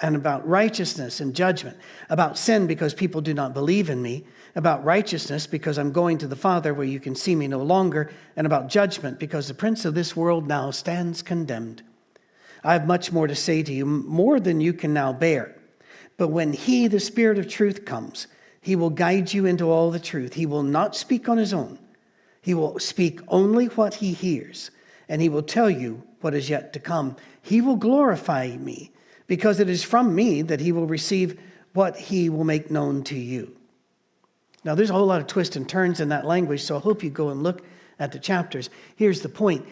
and 0.01 0.15
about 0.15 0.47
righteousness 0.47 1.21
and 1.21 1.33
judgment, 1.33 1.77
about 2.09 2.37
sin 2.37 2.67
because 2.67 2.93
people 2.93 3.21
do 3.21 3.33
not 3.33 3.53
believe 3.53 3.89
in 3.89 4.01
me, 4.01 4.25
about 4.55 4.83
righteousness 4.83 5.47
because 5.47 5.77
I'm 5.77 5.91
going 5.91 6.17
to 6.17 6.27
the 6.27 6.35
Father 6.35 6.73
where 6.73 6.85
you 6.85 6.99
can 6.99 7.15
see 7.15 7.35
me 7.35 7.47
no 7.47 7.61
longer, 7.61 8.11
and 8.35 8.45
about 8.45 8.67
judgment 8.67 9.19
because 9.19 9.47
the 9.47 9.53
prince 9.53 9.85
of 9.85 9.95
this 9.95 10.15
world 10.15 10.47
now 10.47 10.71
stands 10.71 11.21
condemned. 11.21 11.81
I 12.63 12.73
have 12.73 12.87
much 12.87 13.11
more 13.11 13.27
to 13.27 13.35
say 13.35 13.63
to 13.63 13.73
you, 13.73 13.85
more 13.85 14.39
than 14.39 14.59
you 14.59 14.73
can 14.73 14.93
now 14.93 15.13
bear. 15.13 15.55
But 16.17 16.29
when 16.29 16.51
he, 16.51 16.87
the 16.87 16.99
Spirit 16.99 17.37
of 17.37 17.47
truth, 17.47 17.85
comes, 17.85 18.27
he 18.61 18.75
will 18.75 18.89
guide 18.89 19.31
you 19.31 19.45
into 19.45 19.69
all 19.69 19.91
the 19.91 19.99
truth. 19.99 20.33
He 20.33 20.45
will 20.45 20.63
not 20.63 20.95
speak 20.95 21.29
on 21.29 21.37
his 21.37 21.53
own, 21.53 21.77
he 22.45 22.53
will 22.53 22.77
speak 22.77 23.21
only 23.29 23.65
what 23.69 23.95
he 23.95 24.13
hears, 24.13 24.69
and 25.09 25.19
he 25.19 25.29
will 25.29 25.41
tell 25.41 25.67
you 25.67 26.03
what 26.21 26.35
is 26.35 26.47
yet 26.47 26.73
to 26.73 26.79
come. 26.79 27.15
He 27.41 27.59
will 27.59 27.75
glorify 27.75 28.55
me 28.57 28.91
because 29.25 29.59
it 29.59 29.67
is 29.67 29.83
from 29.83 30.13
me 30.13 30.43
that 30.43 30.59
he 30.59 30.71
will 30.71 30.85
receive 30.85 31.39
what 31.73 31.97
he 31.97 32.29
will 32.29 32.43
make 32.43 32.69
known 32.69 33.03
to 33.05 33.17
you. 33.17 33.57
Now, 34.63 34.75
there's 34.75 34.91
a 34.91 34.93
whole 34.93 35.07
lot 35.07 35.21
of 35.21 35.25
twists 35.25 35.55
and 35.55 35.67
turns 35.67 35.99
in 35.99 36.09
that 36.09 36.27
language, 36.27 36.61
so 36.61 36.77
I 36.77 36.79
hope 36.81 37.01
you 37.01 37.09
go 37.09 37.29
and 37.29 37.41
look 37.41 37.65
at 37.97 38.11
the 38.11 38.19
chapters. 38.19 38.69
Here's 38.95 39.21
the 39.21 39.29
point 39.29 39.65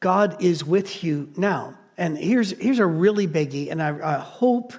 God 0.00 0.36
is 0.42 0.66
with 0.66 1.02
you 1.02 1.32
now. 1.34 1.78
And 1.96 2.18
here's, 2.18 2.50
here's 2.60 2.78
a 2.78 2.84
really 2.86 3.26
biggie, 3.26 3.70
and 3.70 3.82
I, 3.82 4.16
I 4.16 4.18
hope 4.18 4.74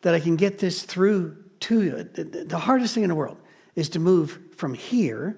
that 0.00 0.14
I 0.14 0.20
can 0.20 0.36
get 0.36 0.58
this 0.58 0.84
through 0.84 1.36
to 1.60 1.82
you. 1.82 2.02
The, 2.14 2.24
the 2.24 2.58
hardest 2.58 2.94
thing 2.94 3.02
in 3.02 3.10
the 3.10 3.14
world 3.14 3.36
is 3.74 3.90
to 3.90 3.98
move 3.98 4.40
from 4.56 4.72
here 4.72 5.36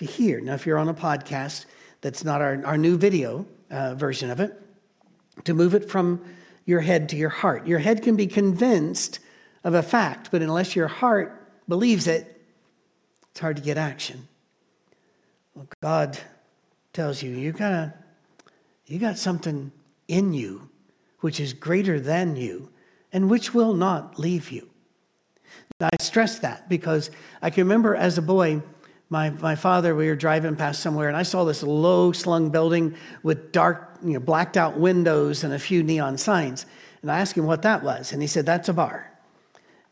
to 0.00 0.06
here. 0.06 0.40
Now, 0.40 0.54
if 0.54 0.66
you're 0.66 0.78
on 0.78 0.88
a 0.88 0.94
podcast, 0.94 1.66
that's 2.00 2.24
not 2.24 2.40
our, 2.40 2.64
our 2.64 2.76
new 2.76 2.96
video 2.96 3.46
uh, 3.70 3.94
version 3.94 4.30
of 4.30 4.40
it, 4.40 4.60
to 5.44 5.54
move 5.54 5.74
it 5.74 5.88
from 5.88 6.24
your 6.64 6.80
head 6.80 7.08
to 7.10 7.16
your 7.16 7.28
heart. 7.28 7.66
Your 7.66 7.78
head 7.78 8.02
can 8.02 8.16
be 8.16 8.26
convinced 8.26 9.20
of 9.62 9.74
a 9.74 9.82
fact, 9.82 10.30
but 10.30 10.40
unless 10.40 10.74
your 10.74 10.88
heart 10.88 11.46
believes 11.68 12.06
it, 12.06 12.42
it's 13.30 13.40
hard 13.40 13.56
to 13.56 13.62
get 13.62 13.76
action. 13.76 14.26
Well, 15.54 15.68
God 15.82 16.18
tells 16.92 17.22
you, 17.22 17.30
you 17.30 17.52
got 17.52 17.90
you 18.86 18.98
got 18.98 19.18
something 19.18 19.70
in 20.08 20.32
you 20.32 20.68
which 21.20 21.38
is 21.38 21.52
greater 21.52 22.00
than 22.00 22.34
you 22.34 22.70
and 23.12 23.30
which 23.30 23.54
will 23.54 23.74
not 23.74 24.18
leave 24.18 24.50
you. 24.50 24.68
Now, 25.78 25.90
I 25.92 26.02
stress 26.02 26.38
that 26.40 26.68
because 26.68 27.10
I 27.42 27.50
can 27.50 27.64
remember 27.64 27.94
as 27.94 28.18
a 28.18 28.22
boy, 28.22 28.62
my, 29.10 29.30
my 29.30 29.56
father, 29.56 29.96
we 29.96 30.06
were 30.06 30.14
driving 30.14 30.54
past 30.54 30.80
somewhere, 30.80 31.08
and 31.08 31.16
I 31.16 31.24
saw 31.24 31.42
this 31.44 31.64
low 31.64 32.12
slung 32.12 32.50
building 32.50 32.94
with 33.24 33.50
dark, 33.50 33.98
you 34.04 34.12
know, 34.12 34.20
blacked 34.20 34.56
out 34.56 34.78
windows 34.78 35.42
and 35.42 35.52
a 35.52 35.58
few 35.58 35.82
neon 35.82 36.16
signs. 36.16 36.64
And 37.02 37.10
I 37.10 37.18
asked 37.18 37.36
him 37.36 37.44
what 37.44 37.62
that 37.62 37.82
was, 37.82 38.12
and 38.12 38.22
he 38.22 38.28
said, 38.28 38.46
That's 38.46 38.68
a 38.68 38.72
bar. 38.72 39.10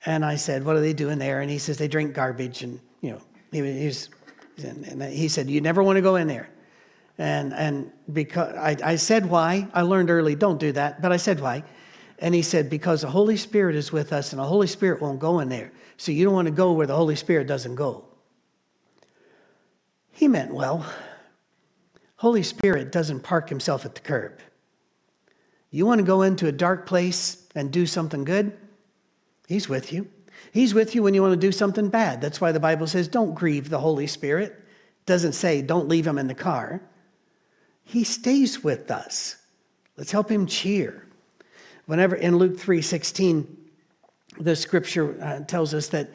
And 0.07 0.25
I 0.25 0.37
said, 0.37 0.65
What 0.65 0.77
are 0.77 0.81
they 0.81 0.93
doing 0.93 1.19
there? 1.19 1.41
And 1.41 1.51
he 1.51 1.59
says, 1.59 1.79
They 1.79 1.89
drink 1.89 2.15
garbage. 2.15 2.63
And, 2.63 2.79
you 3.01 3.11
know, 3.11 3.21
he, 3.51 3.87
was, 3.87 4.09
and 4.63 5.03
he 5.03 5.27
said, 5.27 5.51
You 5.51 5.61
never 5.61 5.83
want 5.83 5.97
to 5.97 6.03
go 6.03 6.15
in 6.15 6.29
there. 6.29 6.49
And, 7.19 7.53
and 7.53 7.91
because 8.13 8.55
I, 8.55 8.77
I 8.85 8.97
said 8.97 9.27
why, 9.27 9.67
I 9.75 9.83
learned 9.83 10.11
early, 10.11 10.37
don't 10.37 10.61
do 10.61 10.71
that, 10.73 11.03
but 11.03 11.11
I 11.11 11.17
said 11.17 11.41
why. 11.41 11.65
And 12.21 12.37
he 12.37 12.43
said, 12.43 12.71
Because 12.71 13.01
the 13.01 13.11
Holy 13.11 13.37
Spirit 13.37 13.75
is 13.75 13.91
with 13.91 14.13
us, 14.13 14.33
and 14.33 14.39
the 14.39 14.47
Holy 14.47 14.69
Spirit 14.69 15.03
won't 15.03 15.19
go 15.19 15.41
in 15.41 15.49
there. 15.49 15.73
So 15.97 16.13
you 16.13 16.25
don't 16.25 16.35
want 16.35 16.47
to 16.47 16.53
go 16.53 16.73
where 16.73 16.87
the 16.87 16.95
Holy 16.95 17.17
Spirit 17.17 17.49
doesn't 17.49 17.75
go. 17.75 18.08
He 20.19 20.27
meant 20.27 20.53
well. 20.53 20.85
Holy 22.17 22.43
Spirit 22.43 22.91
doesn't 22.91 23.21
park 23.21 23.49
himself 23.49 23.85
at 23.85 23.95
the 23.95 24.01
curb. 24.01 24.41
You 25.71 25.87
want 25.87 26.01
to 26.01 26.05
go 26.05 26.23
into 26.23 26.49
a 26.49 26.53
dark 26.53 26.87
place 26.87 27.47
and 27.55 27.71
do 27.71 27.87
something 27.87 28.25
good? 28.25 28.53
He's 29.47 29.69
with 29.69 29.93
you. 29.93 30.09
He's 30.51 30.75
with 30.75 30.97
you 30.97 31.05
when 31.05 31.15
you 31.15 31.23
want 31.23 31.41
to 31.41 31.47
do 31.47 31.53
something 31.53 31.89
bad. 31.89 32.21
That's 32.21 32.41
why 32.41 32.51
the 32.51 32.59
Bible 32.59 32.89
says, 32.89 33.07
don't 33.07 33.33
grieve 33.33 33.71
the 33.71 33.79
Holy 33.79 34.09
Spirit. 34.09 34.55
It 34.59 35.07
doesn't 35.07 35.35
say, 35.35 35.63
don't 35.63 35.87
leave 35.87 36.09
him 36.09 36.19
in 36.19 36.27
the 36.27 36.35
car. 36.35 36.83
He 37.85 38.03
stays 38.03 38.65
with 38.65 38.91
us. 38.91 39.37
Let's 39.97 40.11
help 40.11 40.29
him 40.29 40.47
cheer. 40.47 41.07
Whenever 41.87 42.17
in 42.17 42.39
Luke 42.39 42.59
3 42.59 42.83
16, 42.83 43.57
the 44.41 44.57
scripture 44.57 45.17
uh, 45.23 45.45
tells 45.45 45.75
us 45.75 45.87
that 45.91 46.11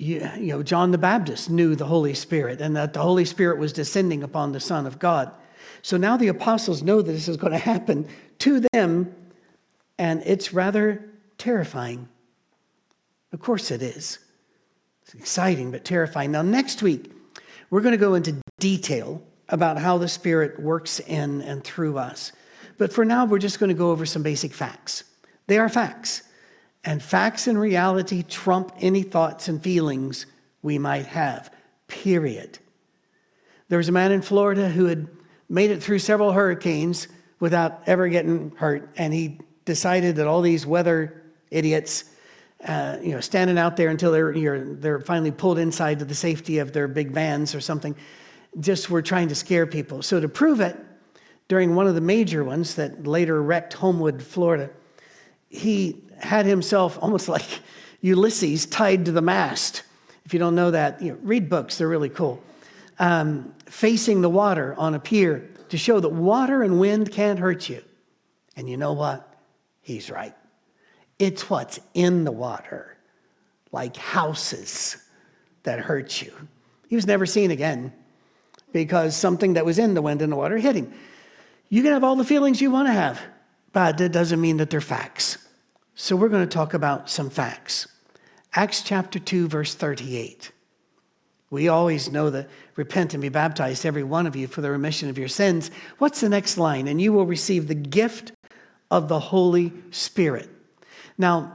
you, 0.00 0.20
know, 0.38 0.62
John 0.62 0.92
the 0.92 0.98
Baptist 0.98 1.50
knew 1.50 1.76
the 1.76 1.84
Holy 1.84 2.14
Spirit 2.14 2.62
and 2.62 2.74
that 2.74 2.94
the 2.94 3.02
Holy 3.02 3.26
Spirit 3.26 3.58
was 3.58 3.70
descending 3.72 4.22
upon 4.22 4.52
the 4.52 4.60
Son 4.60 4.86
of 4.86 4.98
God. 4.98 5.30
So 5.82 5.98
now 5.98 6.16
the 6.16 6.28
apostles 6.28 6.82
know 6.82 7.02
that 7.02 7.12
this 7.12 7.28
is 7.28 7.36
going 7.36 7.52
to 7.52 7.58
happen 7.58 8.08
to 8.38 8.60
them, 8.72 9.14
and 9.98 10.22
it's 10.24 10.54
rather 10.54 11.04
terrifying. 11.36 12.08
Of 13.32 13.40
course 13.40 13.70
it 13.70 13.82
is. 13.82 14.18
It's 15.02 15.14
exciting 15.14 15.70
but 15.70 15.84
terrifying. 15.84 16.32
Now, 16.32 16.42
next 16.42 16.82
week, 16.82 17.12
we're 17.68 17.82
going 17.82 17.92
to 17.92 17.98
go 17.98 18.14
into 18.14 18.36
detail 18.58 19.22
about 19.50 19.78
how 19.78 19.98
the 19.98 20.08
Spirit 20.08 20.58
works 20.60 21.00
in 21.00 21.42
and 21.42 21.62
through 21.62 21.98
us. 21.98 22.32
But 22.78 22.90
for 22.90 23.04
now, 23.04 23.26
we're 23.26 23.38
just 23.38 23.60
going 23.60 23.68
to 23.68 23.74
go 23.74 23.90
over 23.90 24.06
some 24.06 24.22
basic 24.22 24.54
facts. 24.54 25.04
They 25.46 25.58
are 25.58 25.68
facts. 25.68 26.22
And 26.84 27.02
facts 27.02 27.46
and 27.46 27.60
reality 27.60 28.22
trump 28.22 28.72
any 28.80 29.02
thoughts 29.02 29.48
and 29.48 29.62
feelings 29.62 30.26
we 30.62 30.78
might 30.78 31.06
have, 31.06 31.52
period. 31.88 32.58
There 33.68 33.78
was 33.78 33.88
a 33.88 33.92
man 33.92 34.12
in 34.12 34.22
Florida 34.22 34.68
who 34.68 34.86
had 34.86 35.08
made 35.48 35.70
it 35.70 35.82
through 35.82 35.98
several 35.98 36.32
hurricanes 36.32 37.08
without 37.38 37.82
ever 37.86 38.08
getting 38.08 38.50
hurt, 38.56 38.90
and 38.96 39.12
he 39.12 39.40
decided 39.64 40.16
that 40.16 40.26
all 40.26 40.42
these 40.42 40.66
weather 40.66 41.22
idiots, 41.50 42.04
uh, 42.66 42.96
you 43.02 43.12
know, 43.12 43.20
standing 43.20 43.58
out 43.58 43.76
there 43.76 43.88
until 43.88 44.12
they're, 44.12 44.64
they're 44.74 45.00
finally 45.00 45.30
pulled 45.30 45.58
inside 45.58 45.98
to 45.98 46.04
the 46.04 46.14
safety 46.14 46.58
of 46.58 46.72
their 46.72 46.88
big 46.88 47.12
vans 47.12 47.54
or 47.54 47.60
something, 47.60 47.94
just 48.58 48.90
were 48.90 49.02
trying 49.02 49.28
to 49.28 49.34
scare 49.34 49.66
people. 49.66 50.02
So 50.02 50.20
to 50.20 50.28
prove 50.28 50.60
it, 50.60 50.76
during 51.48 51.74
one 51.74 51.86
of 51.86 51.94
the 51.94 52.00
major 52.00 52.44
ones 52.44 52.76
that 52.76 53.06
later 53.06 53.42
wrecked 53.42 53.72
Homewood, 53.74 54.22
Florida, 54.22 54.70
he 55.48 56.04
had 56.22 56.46
himself 56.46 56.98
almost 57.00 57.28
like 57.28 57.46
Ulysses 58.00 58.66
tied 58.66 59.04
to 59.06 59.12
the 59.12 59.22
mast. 59.22 59.82
If 60.24 60.32
you 60.32 60.38
don't 60.38 60.54
know 60.54 60.70
that, 60.70 61.02
you 61.02 61.12
know, 61.12 61.18
read 61.22 61.48
books, 61.48 61.78
they're 61.78 61.88
really 61.88 62.08
cool. 62.08 62.42
Um, 62.98 63.54
facing 63.66 64.20
the 64.20 64.28
water 64.28 64.74
on 64.76 64.94
a 64.94 64.98
pier 64.98 65.50
to 65.70 65.78
show 65.78 66.00
that 66.00 66.08
water 66.10 66.62
and 66.62 66.78
wind 66.78 67.10
can't 67.10 67.38
hurt 67.38 67.68
you. 67.68 67.82
And 68.56 68.68
you 68.68 68.76
know 68.76 68.92
what? 68.92 69.34
He's 69.80 70.10
right. 70.10 70.34
It's 71.18 71.48
what's 71.50 71.80
in 71.94 72.24
the 72.24 72.32
water, 72.32 72.96
like 73.72 73.96
houses, 73.96 74.96
that 75.62 75.78
hurt 75.78 76.22
you. 76.22 76.32
He 76.88 76.96
was 76.96 77.06
never 77.06 77.26
seen 77.26 77.50
again 77.50 77.92
because 78.72 79.16
something 79.16 79.54
that 79.54 79.64
was 79.64 79.78
in 79.78 79.94
the 79.94 80.02
wind 80.02 80.22
and 80.22 80.32
the 80.32 80.36
water 80.36 80.58
hit 80.58 80.76
him. 80.76 80.92
You 81.68 81.82
can 81.82 81.92
have 81.92 82.04
all 82.04 82.16
the 82.16 82.24
feelings 82.24 82.60
you 82.60 82.70
want 82.70 82.88
to 82.88 82.92
have, 82.92 83.20
but 83.72 83.98
that 83.98 84.12
doesn't 84.12 84.40
mean 84.40 84.56
that 84.58 84.70
they're 84.70 84.80
facts. 84.80 85.38
So 86.02 86.16
we're 86.16 86.30
going 86.30 86.48
to 86.48 86.52
talk 86.52 86.72
about 86.72 87.10
some 87.10 87.28
facts. 87.28 87.86
Acts 88.54 88.80
chapter 88.80 89.18
2, 89.18 89.48
verse 89.48 89.74
38. 89.74 90.50
We 91.50 91.68
always 91.68 92.10
know 92.10 92.30
that 92.30 92.48
repent 92.74 93.12
and 93.12 93.20
be 93.20 93.28
baptized, 93.28 93.84
every 93.84 94.02
one 94.02 94.26
of 94.26 94.34
you, 94.34 94.46
for 94.46 94.62
the 94.62 94.70
remission 94.70 95.10
of 95.10 95.18
your 95.18 95.28
sins. 95.28 95.70
What's 95.98 96.22
the 96.22 96.30
next 96.30 96.56
line? 96.56 96.88
And 96.88 97.02
you 97.02 97.12
will 97.12 97.26
receive 97.26 97.68
the 97.68 97.74
gift 97.74 98.32
of 98.90 99.08
the 99.08 99.20
Holy 99.20 99.74
Spirit. 99.90 100.48
Now, 101.18 101.54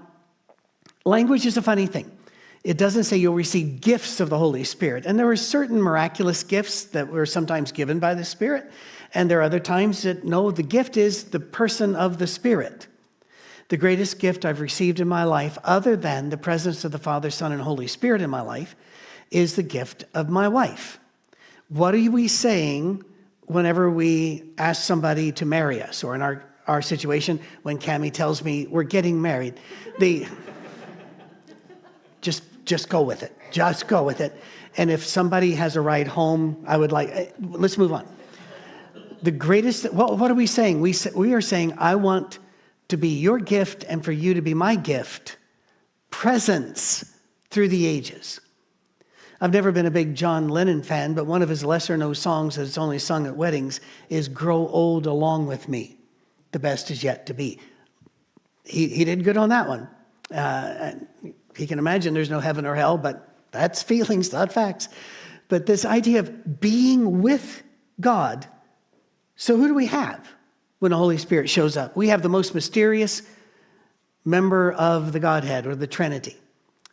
language 1.05 1.47
is 1.47 1.57
a 1.57 1.61
funny 1.63 1.87
thing. 1.87 2.15
It 2.63 2.77
doesn't 2.77 3.05
say 3.05 3.17
you'll 3.17 3.33
receive 3.33 3.81
gifts 3.81 4.19
of 4.19 4.29
the 4.29 4.37
Holy 4.37 4.63
Spirit. 4.63 5.07
And 5.07 5.17
there 5.17 5.27
are 5.27 5.35
certain 5.35 5.81
miraculous 5.81 6.43
gifts 6.43 6.83
that 6.83 7.07
were 7.07 7.25
sometimes 7.25 7.71
given 7.71 7.97
by 7.97 8.13
the 8.13 8.23
Spirit. 8.23 8.71
And 9.11 9.27
there 9.27 9.39
are 9.39 9.43
other 9.43 9.59
times 9.59 10.03
that, 10.03 10.23
no, 10.23 10.51
the 10.51 10.61
gift 10.61 10.97
is 10.97 11.23
the 11.23 11.39
person 11.39 11.95
of 11.95 12.19
the 12.19 12.27
Spirit. 12.27 12.85
The 13.69 13.77
greatest 13.77 14.19
gift 14.19 14.45
I've 14.45 14.59
received 14.59 14.99
in 14.99 15.07
my 15.07 15.23
life, 15.23 15.57
other 15.63 15.95
than 15.95 16.29
the 16.29 16.37
presence 16.37 16.85
of 16.85 16.91
the 16.91 16.99
Father, 16.99 17.31
Son, 17.31 17.51
and 17.51 17.61
Holy 17.61 17.87
Spirit 17.87 18.21
in 18.21 18.29
my 18.29 18.41
life, 18.41 18.75
is 19.31 19.55
the 19.55 19.63
gift 19.63 20.05
of 20.13 20.29
my 20.29 20.47
wife. 20.47 20.99
What 21.69 21.95
are 21.95 22.11
we 22.11 22.27
saying 22.27 23.03
whenever 23.47 23.89
we 23.89 24.43
ask 24.59 24.83
somebody 24.83 25.31
to 25.33 25.45
marry 25.45 25.81
us, 25.81 26.03
or 26.03 26.13
in 26.13 26.21
our, 26.21 26.43
our 26.67 26.81
situation, 26.83 27.39
when 27.63 27.79
Cami 27.79 28.13
tells 28.13 28.43
me 28.43 28.67
we're 28.67 28.83
getting 28.83 29.19
married? 29.19 29.55
The, 29.97 30.27
just, 32.21 32.43
just 32.65 32.87
go 32.87 33.01
with 33.01 33.23
it. 33.23 33.35
Just 33.49 33.87
go 33.87 34.03
with 34.03 34.21
it. 34.21 34.39
And 34.77 34.91
if 34.91 35.03
somebody 35.03 35.55
has 35.55 35.75
a 35.75 35.81
ride 35.81 36.07
home, 36.07 36.63
I 36.67 36.77
would 36.77 36.91
like, 36.91 37.09
eh, 37.11 37.29
let's 37.39 37.79
move 37.79 37.93
on. 37.93 38.05
The 39.23 39.31
greatest, 39.31 39.91
what, 39.91 40.19
what 40.19 40.29
are 40.29 40.35
we 40.35 40.45
saying? 40.45 40.81
We, 40.81 40.93
we 41.15 41.33
are 41.33 41.41
saying, 41.41 41.73
I 41.79 41.95
want 41.95 42.37
to 42.87 42.97
be 42.97 43.09
your 43.09 43.39
gift 43.39 43.83
and 43.87 44.03
for 44.03 44.11
you 44.11 44.33
to 44.33 44.41
be 44.41 44.53
my 44.53 44.75
gift. 44.75 45.37
Presence 46.09 47.13
through 47.49 47.69
the 47.69 47.85
ages. 47.85 48.39
I've 49.41 49.53
never 49.53 49.71
been 49.71 49.85
a 49.85 49.91
big 49.91 50.15
John 50.15 50.47
Lennon 50.47 50.81
fan, 50.81 51.13
but 51.13 51.25
one 51.25 51.41
of 51.41 51.49
his 51.49 51.63
lesser 51.63 51.97
known 51.97 52.15
songs 52.15 52.55
that's 52.55 52.77
only 52.77 52.99
sung 52.99 53.27
at 53.27 53.35
weddings 53.35 53.81
is 54.09 54.27
Grow 54.27 54.67
Old 54.67 55.05
Along 55.05 55.45
with 55.45 55.67
Me. 55.67 55.97
The 56.51 56.59
best 56.59 56.89
is 56.89 57.03
yet 57.03 57.25
to 57.25 57.33
be. 57.33 57.59
He, 58.63 58.87
he 58.87 59.03
did 59.03 59.23
good 59.23 59.37
on 59.37 59.49
that 59.49 59.67
one. 59.67 59.89
Uh, 60.33 60.93
he 61.55 61.67
can 61.67 61.79
imagine 61.79 62.13
there's 62.13 62.29
no 62.29 62.39
heaven 62.39 62.65
or 62.65 62.75
hell, 62.75 62.97
but 62.97 63.35
that's 63.51 63.83
feelings, 63.83 64.31
not 64.31 64.53
facts. 64.53 64.89
But 65.47 65.65
this 65.65 65.85
idea 65.85 66.19
of 66.19 66.59
being 66.59 67.21
with 67.21 67.61
God. 67.99 68.47
So, 69.35 69.57
who 69.57 69.67
do 69.67 69.73
we 69.73 69.85
have? 69.87 70.27
When 70.85 70.91
the 70.91 70.97
Holy 70.97 71.17
Spirit 71.17 71.49
shows 71.49 71.77
up. 71.77 71.95
We 71.95 72.09
have 72.09 72.21
the 72.21 72.29
most 72.29 72.53
mysterious 72.53 73.23
member 74.23 74.71
of 74.73 75.13
the 75.13 75.19
Godhead 75.19 75.65
or 75.65 75.75
the 75.75 75.87
Trinity. 75.87 76.37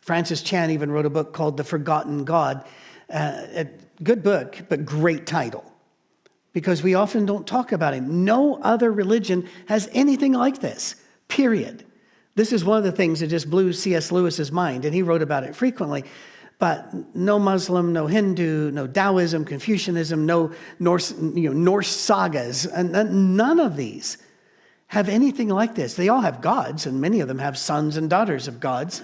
Francis 0.01 0.41
Chan 0.41 0.71
even 0.71 0.89
wrote 0.89 1.05
a 1.05 1.11
book 1.11 1.31
called 1.31 1.57
The 1.57 1.63
Forgotten 1.63 2.23
God. 2.23 2.65
Uh, 3.07 3.43
a 3.53 3.67
good 4.01 4.23
book, 4.23 4.57
but 4.67 4.83
great 4.83 5.27
title 5.27 5.63
because 6.53 6.81
we 6.81 6.95
often 6.95 7.27
don't 7.27 7.45
talk 7.45 7.71
about 7.71 7.93
him. 7.93 8.25
No 8.25 8.55
other 8.63 8.91
religion 8.91 9.47
has 9.67 9.87
anything 9.93 10.33
like 10.33 10.59
this, 10.59 10.95
period. 11.27 11.85
This 12.33 12.51
is 12.51 12.65
one 12.65 12.79
of 12.79 12.83
the 12.83 12.91
things 12.91 13.19
that 13.19 13.27
just 13.27 13.47
blew 13.47 13.73
C.S. 13.73 14.11
Lewis's 14.11 14.51
mind, 14.51 14.85
and 14.85 14.95
he 14.95 15.03
wrote 15.03 15.21
about 15.21 15.43
it 15.43 15.55
frequently. 15.55 16.03
But 16.59 17.15
no 17.15 17.39
Muslim, 17.39 17.91
no 17.93 18.07
Hindu, 18.07 18.71
no 18.71 18.87
Taoism, 18.87 19.43
Confucianism, 19.45 20.25
no 20.25 20.51
Norse, 20.79 21.11
you 21.11 21.49
know, 21.49 21.53
Norse 21.53 21.89
sagas, 21.89 22.65
and 22.65 23.35
none 23.35 23.59
of 23.59 23.75
these 23.75 24.17
have 24.87 25.09
anything 25.09 25.49
like 25.49 25.75
this. 25.75 25.95
They 25.95 26.09
all 26.09 26.21
have 26.21 26.41
gods, 26.41 26.85
and 26.85 27.01
many 27.01 27.19
of 27.19 27.27
them 27.27 27.39
have 27.39 27.57
sons 27.57 27.97
and 27.97 28.09
daughters 28.09 28.47
of 28.47 28.59
gods, 28.59 29.01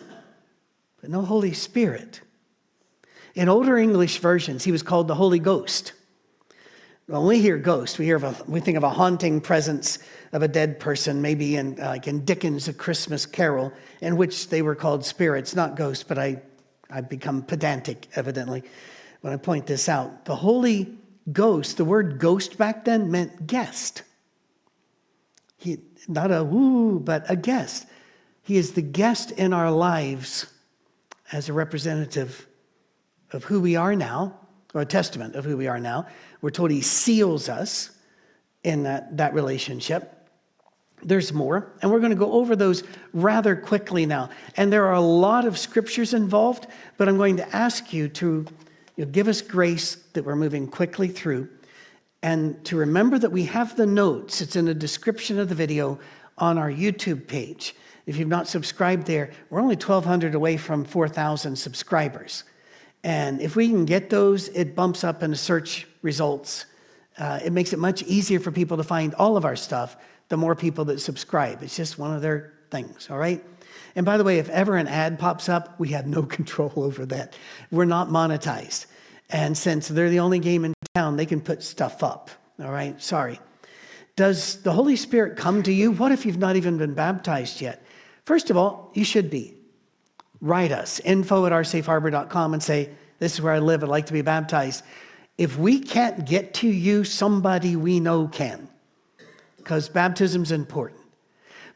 but 1.02 1.10
no 1.10 1.22
Holy 1.22 1.54
Spirit. 1.54 2.22
In 3.36 3.50
older 3.50 3.78
English 3.78 4.20
versions, 4.20 4.64
he 4.64 4.72
was 4.72 4.84
called 4.84 5.08
the 5.08 5.16
Holy 5.16 5.40
Ghost. 5.40 5.94
When 7.08 7.26
we 7.26 7.42
hear 7.42 7.58
ghost, 7.58 7.98
we, 7.98 8.06
hear 8.06 8.18
a, 8.18 8.36
we 8.48 8.60
think 8.60 8.78
of 8.78 8.84
a 8.84 8.90
haunting 8.90 9.42
presence 9.42 9.98
of 10.32 10.44
a 10.44 10.48
dead 10.48 10.80
person, 10.80 11.24
maybe 11.24 11.56
in, 11.56 11.76
like 11.78 12.08
in 12.08 12.24
Dickens' 12.24 12.68
A 12.68 12.74
Christmas 12.74 13.26
Carol, 13.26 13.74
in 14.02 14.16
which 14.16 14.50
they 14.50 14.62
were 14.62 14.76
called 14.76 15.04
spirits, 15.04 15.56
not 15.56 15.76
ghosts, 15.76 16.04
but 16.04 16.20
I 16.20 16.44
I've 16.90 17.10
become 17.10 17.44
pedantic, 17.44 18.08
evidently, 18.16 18.64
when 19.22 19.34
I 19.34 19.38
point 19.38 19.68
this 19.68 19.88
out. 19.88 20.26
The 20.26 20.36
Holy 20.36 20.98
Ghost, 21.32 21.78
the 21.78 21.86
word 21.86 22.20
ghost 22.20 22.58
back 22.58 22.86
then 22.86 23.12
meant 23.12 23.46
guest. 23.46 24.04
He, 25.58 25.80
not 26.08 26.32
a 26.32 26.44
woo, 26.44 27.00
but 27.00 27.30
a 27.30 27.36
guest. 27.36 27.86
He 28.42 28.58
is 28.58 28.72
the 28.72 28.82
guest 28.82 29.32
in 29.32 29.54
our 29.54 29.72
lives 29.72 30.48
as 31.32 31.50
a 31.50 31.54
representative 31.54 32.48
of 33.32 33.44
who 33.44 33.62
we 33.62 33.76
are 33.76 33.96
now, 33.96 34.40
or 34.74 34.82
a 34.82 34.86
testament 34.86 35.36
of 35.36 35.46
who 35.46 35.58
we 35.58 35.68
are 35.68 35.80
now. 35.80 36.08
We're 36.42 36.50
told 36.50 36.72
he 36.72 36.82
seals 36.82 37.50
us 37.50 37.92
in 38.64 38.84
that, 38.84 39.18
that 39.18 39.34
relationship. 39.34 40.19
There's 41.02 41.32
more, 41.32 41.72
and 41.82 41.92
we're 41.92 42.00
going 42.00 42.12
to 42.12 42.16
go 42.16 42.34
over 42.34 42.56
those 42.56 42.84
rather 43.14 43.56
quickly 43.56 44.06
now. 44.06 44.30
And 44.58 44.72
there 44.72 44.86
are 44.86 44.96
a 44.96 45.02
lot 45.02 45.46
of 45.46 45.58
scriptures 45.58 46.14
involved, 46.14 46.68
but 46.98 47.08
I'm 47.08 47.18
going 47.18 47.38
to 47.38 47.56
ask 47.56 47.94
you 47.94 48.10
to 48.10 48.46
you 48.98 49.06
know, 49.06 49.12
give 49.12 49.28
us 49.28 49.42
grace 49.42 49.96
that 50.14 50.26
we're 50.26 50.36
moving 50.36 50.68
quickly 50.68 51.08
through 51.08 51.50
and 52.22 52.64
to 52.66 52.76
remember 52.76 53.18
that 53.18 53.32
we 53.32 53.46
have 53.46 53.76
the 53.76 53.86
notes. 53.86 54.42
It's 54.42 54.56
in 54.56 54.66
the 54.66 54.74
description 54.74 55.40
of 55.40 55.50
the 55.50 55.56
video 55.56 56.00
on 56.38 56.58
our 56.58 56.70
YouTube 56.70 57.28
page. 57.28 57.76
If 58.06 58.18
you've 58.18 58.28
not 58.28 58.48
subscribed 58.48 59.08
there, 59.08 59.32
we're 59.50 59.62
only 59.62 59.76
1,200 59.76 60.36
away 60.36 60.58
from 60.58 60.84
4,000 60.84 61.56
subscribers. 61.56 62.44
And 63.04 63.40
if 63.40 63.56
we 63.56 63.70
can 63.70 63.86
get 63.86 64.10
those, 64.10 64.50
it 64.50 64.76
bumps 64.76 65.04
up 65.04 65.24
in 65.24 65.32
the 65.32 65.38
search 65.38 65.88
results. 66.02 66.66
Uh, 67.18 67.40
it 67.44 67.54
makes 67.54 67.72
it 67.72 67.80
much 67.80 68.04
easier 68.04 68.40
for 68.40 68.52
people 68.52 68.78
to 68.78 68.84
find 68.84 69.14
all 69.16 69.38
of 69.38 69.46
our 69.46 69.56
stuff 69.56 69.96
the 70.30 70.38
more 70.38 70.56
people 70.56 70.86
that 70.86 71.00
subscribe. 71.00 71.62
It's 71.62 71.76
just 71.76 72.00
one 72.00 72.14
of 72.14 72.22
their 72.22 72.54
things, 72.72 73.10
all 73.10 73.18
right? 73.18 73.44
And 73.96 74.06
by 74.06 74.18
the 74.18 74.24
way, 74.24 74.40
if 74.40 74.50
ever 74.50 74.78
an 74.78 74.88
ad 74.88 75.20
pops 75.20 75.50
up, 75.50 75.80
we 75.80 75.90
have 75.90 76.08
no 76.08 76.24
control 76.38 76.72
over 76.78 77.06
that. 77.08 77.34
We're 77.72 77.86
not 77.86 78.10
monetized. 78.10 78.86
And 79.30 79.58
since 79.58 79.88
they're 79.88 80.10
the 80.10 80.20
only 80.20 80.40
game 80.40 80.66
in 80.66 80.74
town, 80.96 81.18
they 81.18 81.26
can 81.26 81.42
put 81.42 81.62
stuff 81.62 82.04
up. 82.04 82.30
All 82.64 82.72
right, 82.72 83.00
sorry. 83.02 83.40
Does 84.16 84.62
the 84.64 84.72
Holy 84.72 84.96
Spirit 84.96 85.38
come 85.38 85.64
to 85.64 85.72
you? 85.72 85.92
What 85.92 86.12
if 86.12 86.26
you've 86.26 86.38
not 86.38 86.56
even 86.56 86.78
been 86.78 86.94
baptized 86.94 87.62
yet? 87.62 87.84
First 88.26 88.50
of 88.50 88.58
all, 88.58 88.92
you 88.94 89.04
should 89.04 89.30
be. 89.30 89.56
Write 90.42 90.72
us, 90.72 91.00
info 91.02 91.46
at 91.46 91.52
oursafeharbor.com, 91.52 92.54
and 92.54 92.64
say, 92.64 92.90
This 93.20 93.34
is 93.34 93.42
where 93.42 93.54
I 93.54 93.60
live. 93.60 93.84
I'd 93.84 93.90
like 93.90 94.06
to 94.06 94.14
be 94.14 94.22
baptized. 94.22 94.84
If 95.38 95.58
we 95.58 95.80
can't 95.80 96.26
get 96.26 96.54
to 96.56 96.68
you, 96.68 97.04
somebody 97.04 97.76
we 97.76 98.00
know 98.00 98.28
can, 98.28 98.69
because 99.70 99.88
baptism's 99.88 100.52
important. 100.52 101.00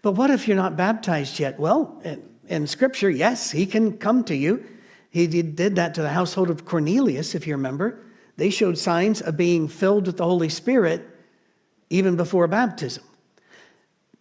But 0.01 0.13
what 0.13 0.31
if 0.31 0.47
you're 0.47 0.57
not 0.57 0.75
baptized 0.75 1.39
yet? 1.39 1.59
Well, 1.59 2.01
in, 2.47 2.65
Scripture, 2.65 3.11
yes, 3.11 3.51
he 3.51 3.67
can 3.67 3.99
come 3.99 4.23
to 4.23 4.35
you. 4.35 4.65
He 5.11 5.27
did 5.27 5.75
that 5.75 5.93
to 5.93 6.01
the 6.01 6.09
household 6.09 6.49
of 6.49 6.65
Cornelius, 6.65 7.35
if 7.35 7.45
you 7.45 7.53
remember. 7.53 8.03
They 8.35 8.49
showed 8.49 8.79
signs 8.79 9.21
of 9.21 9.37
being 9.37 9.67
filled 9.67 10.07
with 10.07 10.17
the 10.17 10.23
Holy 10.23 10.49
Spirit 10.49 11.07
even 11.91 12.15
before 12.15 12.47
baptism. 12.47 13.03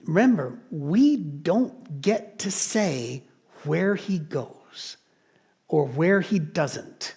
Remember, 0.04 0.58
we 0.70 1.16
don't 1.16 2.02
get 2.02 2.40
to 2.40 2.50
say 2.50 3.22
where 3.64 3.94
he 3.94 4.18
goes 4.18 4.98
or 5.68 5.86
where 5.86 6.20
he 6.20 6.38
doesn't. 6.38 7.14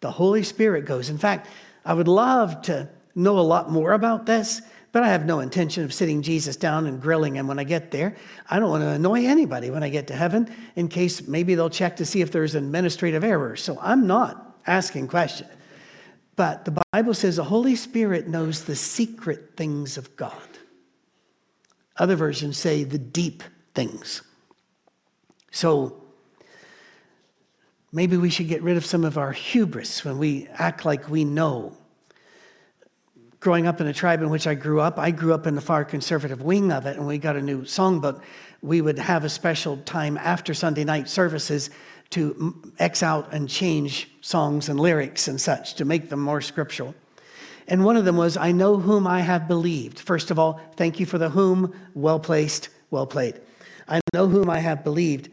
The 0.00 0.12
Holy 0.12 0.44
Spirit 0.44 0.86
goes. 0.86 1.10
In 1.10 1.18
fact, 1.18 1.46
I 1.84 1.92
would 1.92 2.08
love 2.08 2.62
to 2.62 2.88
know 3.14 3.38
a 3.38 3.40
lot 3.40 3.70
more 3.70 3.92
about 3.92 4.24
this, 4.24 4.62
but 4.98 5.04
I 5.04 5.10
have 5.10 5.26
no 5.26 5.38
intention 5.38 5.84
of 5.84 5.94
sitting 5.94 6.22
Jesus 6.22 6.56
down 6.56 6.88
and 6.88 7.00
grilling 7.00 7.36
him 7.36 7.46
when 7.46 7.60
I 7.60 7.62
get 7.62 7.92
there. 7.92 8.16
I 8.50 8.58
don't 8.58 8.68
want 8.68 8.82
to 8.82 8.88
annoy 8.88 9.26
anybody 9.26 9.70
when 9.70 9.84
I 9.84 9.90
get 9.90 10.08
to 10.08 10.12
heaven 10.12 10.52
in 10.74 10.88
case 10.88 11.28
maybe 11.28 11.54
they'll 11.54 11.70
check 11.70 11.94
to 11.98 12.04
see 12.04 12.20
if 12.20 12.32
there's 12.32 12.56
an 12.56 12.64
administrative 12.64 13.22
error. 13.22 13.54
So 13.54 13.78
I'm 13.80 14.08
not 14.08 14.58
asking 14.66 15.06
questions. 15.06 15.48
But 16.34 16.64
the 16.64 16.82
Bible 16.90 17.14
says 17.14 17.36
the 17.36 17.44
Holy 17.44 17.76
Spirit 17.76 18.26
knows 18.26 18.64
the 18.64 18.74
secret 18.74 19.52
things 19.56 19.98
of 19.98 20.16
God. 20.16 20.32
Other 21.96 22.16
versions 22.16 22.58
say 22.58 22.82
the 22.82 22.98
deep 22.98 23.44
things. 23.76 24.22
So 25.52 26.02
maybe 27.92 28.16
we 28.16 28.30
should 28.30 28.48
get 28.48 28.64
rid 28.64 28.76
of 28.76 28.84
some 28.84 29.04
of 29.04 29.16
our 29.16 29.30
hubris 29.30 30.04
when 30.04 30.18
we 30.18 30.48
act 30.54 30.84
like 30.84 31.08
we 31.08 31.24
know. 31.24 31.76
Growing 33.40 33.68
up 33.68 33.80
in 33.80 33.86
the 33.86 33.92
tribe 33.92 34.20
in 34.20 34.30
which 34.30 34.48
I 34.48 34.54
grew 34.54 34.80
up, 34.80 34.98
I 34.98 35.12
grew 35.12 35.32
up 35.32 35.46
in 35.46 35.54
the 35.54 35.60
far 35.60 35.84
conservative 35.84 36.42
wing 36.42 36.72
of 36.72 36.86
it, 36.86 36.96
and 36.96 37.06
we 37.06 37.18
got 37.18 37.36
a 37.36 37.42
new 37.42 37.62
songbook. 37.62 38.20
We 38.62 38.80
would 38.80 38.98
have 38.98 39.24
a 39.24 39.28
special 39.28 39.76
time 39.78 40.18
after 40.18 40.54
Sunday 40.54 40.82
night 40.82 41.08
services 41.08 41.70
to 42.10 42.72
X 42.80 43.02
out 43.02 43.32
and 43.32 43.48
change 43.48 44.10
songs 44.22 44.68
and 44.68 44.80
lyrics 44.80 45.28
and 45.28 45.40
such 45.40 45.74
to 45.74 45.84
make 45.84 46.08
them 46.08 46.20
more 46.20 46.40
scriptural. 46.40 46.96
And 47.68 47.84
one 47.84 47.96
of 47.96 48.04
them 48.04 48.16
was, 48.16 48.36
I 48.36 48.50
know 48.50 48.76
whom 48.76 49.06
I 49.06 49.20
have 49.20 49.46
believed. 49.46 50.00
First 50.00 50.32
of 50.32 50.38
all, 50.38 50.60
thank 50.76 50.98
you 50.98 51.06
for 51.06 51.18
the 51.18 51.28
whom, 51.28 51.74
well 51.94 52.18
placed, 52.18 52.70
well 52.90 53.06
played. 53.06 53.40
I 53.86 54.00
know 54.14 54.26
whom 54.26 54.50
I 54.50 54.58
have 54.58 54.82
believed. 54.82 55.30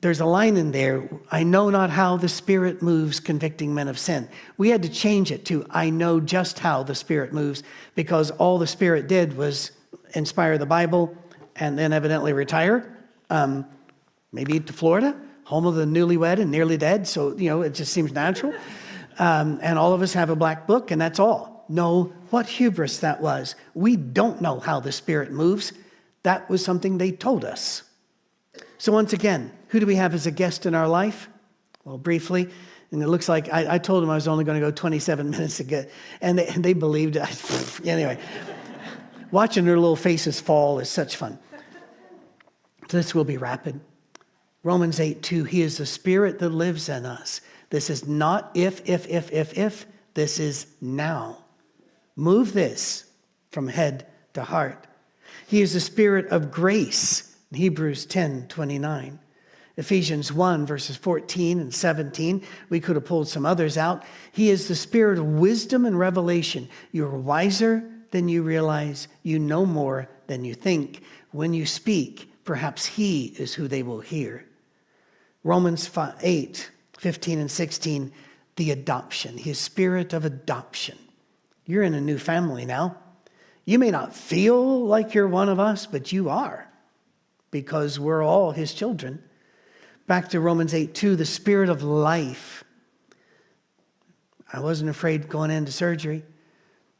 There's 0.00 0.20
a 0.20 0.26
line 0.26 0.56
in 0.56 0.70
there, 0.70 1.08
I 1.30 1.42
know 1.42 1.70
not 1.70 1.90
how 1.90 2.16
the 2.16 2.28
Spirit 2.28 2.82
moves 2.82 3.18
convicting 3.18 3.74
men 3.74 3.88
of 3.88 3.98
sin. 3.98 4.28
We 4.56 4.68
had 4.68 4.82
to 4.82 4.88
change 4.88 5.32
it 5.32 5.44
to, 5.46 5.66
I 5.70 5.90
know 5.90 6.20
just 6.20 6.60
how 6.60 6.84
the 6.84 6.94
Spirit 6.94 7.32
moves, 7.32 7.64
because 7.96 8.30
all 8.32 8.58
the 8.58 8.66
Spirit 8.66 9.08
did 9.08 9.36
was 9.36 9.72
inspire 10.14 10.56
the 10.56 10.66
Bible 10.66 11.16
and 11.56 11.76
then 11.76 11.92
evidently 11.92 12.32
retire, 12.32 12.96
um, 13.28 13.66
maybe 14.32 14.60
to 14.60 14.72
Florida 14.72 15.16
home 15.48 15.64
of 15.64 15.76
the 15.76 15.86
newlywed 15.86 16.38
and 16.38 16.50
nearly 16.50 16.76
dead. 16.76 17.08
So, 17.08 17.34
you 17.34 17.48
know, 17.48 17.62
it 17.62 17.72
just 17.72 17.90
seems 17.90 18.12
natural. 18.12 18.52
Um, 19.18 19.58
and 19.62 19.78
all 19.78 19.94
of 19.94 20.02
us 20.02 20.12
have 20.12 20.28
a 20.28 20.36
black 20.36 20.66
book, 20.66 20.90
and 20.90 21.00
that's 21.00 21.18
all. 21.18 21.64
No, 21.70 22.12
what 22.28 22.44
hubris 22.44 22.98
that 22.98 23.22
was. 23.22 23.54
We 23.72 23.96
don't 23.96 24.42
know 24.42 24.60
how 24.60 24.78
the 24.78 24.92
Spirit 24.92 25.32
moves. 25.32 25.72
That 26.22 26.50
was 26.50 26.62
something 26.62 26.98
they 26.98 27.12
told 27.12 27.46
us. 27.46 27.82
So, 28.78 28.92
once 28.92 29.12
again, 29.12 29.52
who 29.68 29.80
do 29.80 29.86
we 29.86 29.96
have 29.96 30.14
as 30.14 30.26
a 30.26 30.30
guest 30.30 30.64
in 30.64 30.74
our 30.74 30.88
life? 30.88 31.28
Well, 31.84 31.98
briefly, 31.98 32.48
and 32.92 33.02
it 33.02 33.08
looks 33.08 33.28
like 33.28 33.52
I, 33.52 33.74
I 33.74 33.78
told 33.78 34.02
them 34.02 34.10
I 34.10 34.14
was 34.14 34.28
only 34.28 34.44
going 34.44 34.60
to 34.60 34.64
go 34.64 34.70
27 34.70 35.30
minutes 35.30 35.60
ago, 35.60 35.84
and 36.20 36.38
they, 36.38 36.46
and 36.46 36.64
they 36.64 36.72
believed 36.72 37.16
it. 37.16 37.80
anyway, 37.84 38.18
watching 39.30 39.64
their 39.64 39.78
little 39.78 39.96
faces 39.96 40.40
fall 40.40 40.78
is 40.78 40.88
such 40.88 41.16
fun. 41.16 41.38
This 42.88 43.14
will 43.14 43.24
be 43.24 43.36
rapid. 43.36 43.80
Romans 44.62 45.00
8 45.00 45.22
2, 45.22 45.44
He 45.44 45.62
is 45.62 45.78
the 45.78 45.86
Spirit 45.86 46.38
that 46.38 46.50
lives 46.50 46.88
in 46.88 47.04
us. 47.04 47.40
This 47.70 47.90
is 47.90 48.06
not 48.06 48.50
if, 48.54 48.88
if, 48.88 49.06
if, 49.08 49.30
if, 49.32 49.56
if. 49.58 49.86
This 50.14 50.38
is 50.38 50.66
now. 50.80 51.44
Move 52.16 52.52
this 52.52 53.04
from 53.50 53.68
head 53.68 54.06
to 54.34 54.42
heart. 54.42 54.86
He 55.46 55.62
is 55.62 55.74
the 55.74 55.80
Spirit 55.80 56.26
of 56.28 56.50
grace. 56.50 57.27
Hebrews 57.52 58.06
10 58.06 58.48
29. 58.48 59.18
Ephesians 59.78 60.32
1, 60.32 60.66
verses 60.66 60.96
14 60.96 61.60
and 61.60 61.72
17. 61.72 62.42
We 62.68 62.80
could 62.80 62.96
have 62.96 63.04
pulled 63.04 63.28
some 63.28 63.46
others 63.46 63.78
out. 63.78 64.02
He 64.32 64.50
is 64.50 64.66
the 64.66 64.74
spirit 64.74 65.18
of 65.18 65.24
wisdom 65.24 65.86
and 65.86 65.96
revelation. 65.96 66.68
You're 66.90 67.16
wiser 67.16 67.88
than 68.10 68.28
you 68.28 68.42
realize. 68.42 69.06
You 69.22 69.38
know 69.38 69.64
more 69.64 70.08
than 70.26 70.44
you 70.44 70.54
think. 70.54 71.04
When 71.30 71.54
you 71.54 71.64
speak, 71.64 72.28
perhaps 72.44 72.86
He 72.86 73.26
is 73.38 73.54
who 73.54 73.68
they 73.68 73.84
will 73.84 74.00
hear. 74.00 74.44
Romans 75.44 75.86
5, 75.86 76.14
8, 76.20 76.70
15, 76.98 77.38
and 77.38 77.50
16, 77.50 78.12
the 78.56 78.72
adoption, 78.72 79.38
his 79.38 79.58
spirit 79.58 80.12
of 80.12 80.24
adoption. 80.24 80.98
You're 81.64 81.84
in 81.84 81.94
a 81.94 82.00
new 82.00 82.18
family 82.18 82.66
now. 82.66 82.96
You 83.64 83.78
may 83.78 83.92
not 83.92 84.14
feel 84.14 84.84
like 84.84 85.14
you're 85.14 85.28
one 85.28 85.48
of 85.48 85.60
us, 85.60 85.86
but 85.86 86.10
you 86.10 86.28
are 86.30 86.67
because 87.50 87.98
we're 87.98 88.22
all 88.22 88.52
his 88.52 88.74
children. 88.74 89.22
Back 90.06 90.30
to 90.30 90.40
Romans 90.40 90.74
8 90.74 90.94
2, 90.94 91.16
the 91.16 91.24
spirit 91.24 91.68
of 91.68 91.82
life. 91.82 92.64
I 94.52 94.60
wasn't 94.60 94.90
afraid 94.90 95.28
going 95.28 95.50
into 95.50 95.72
surgery. 95.72 96.24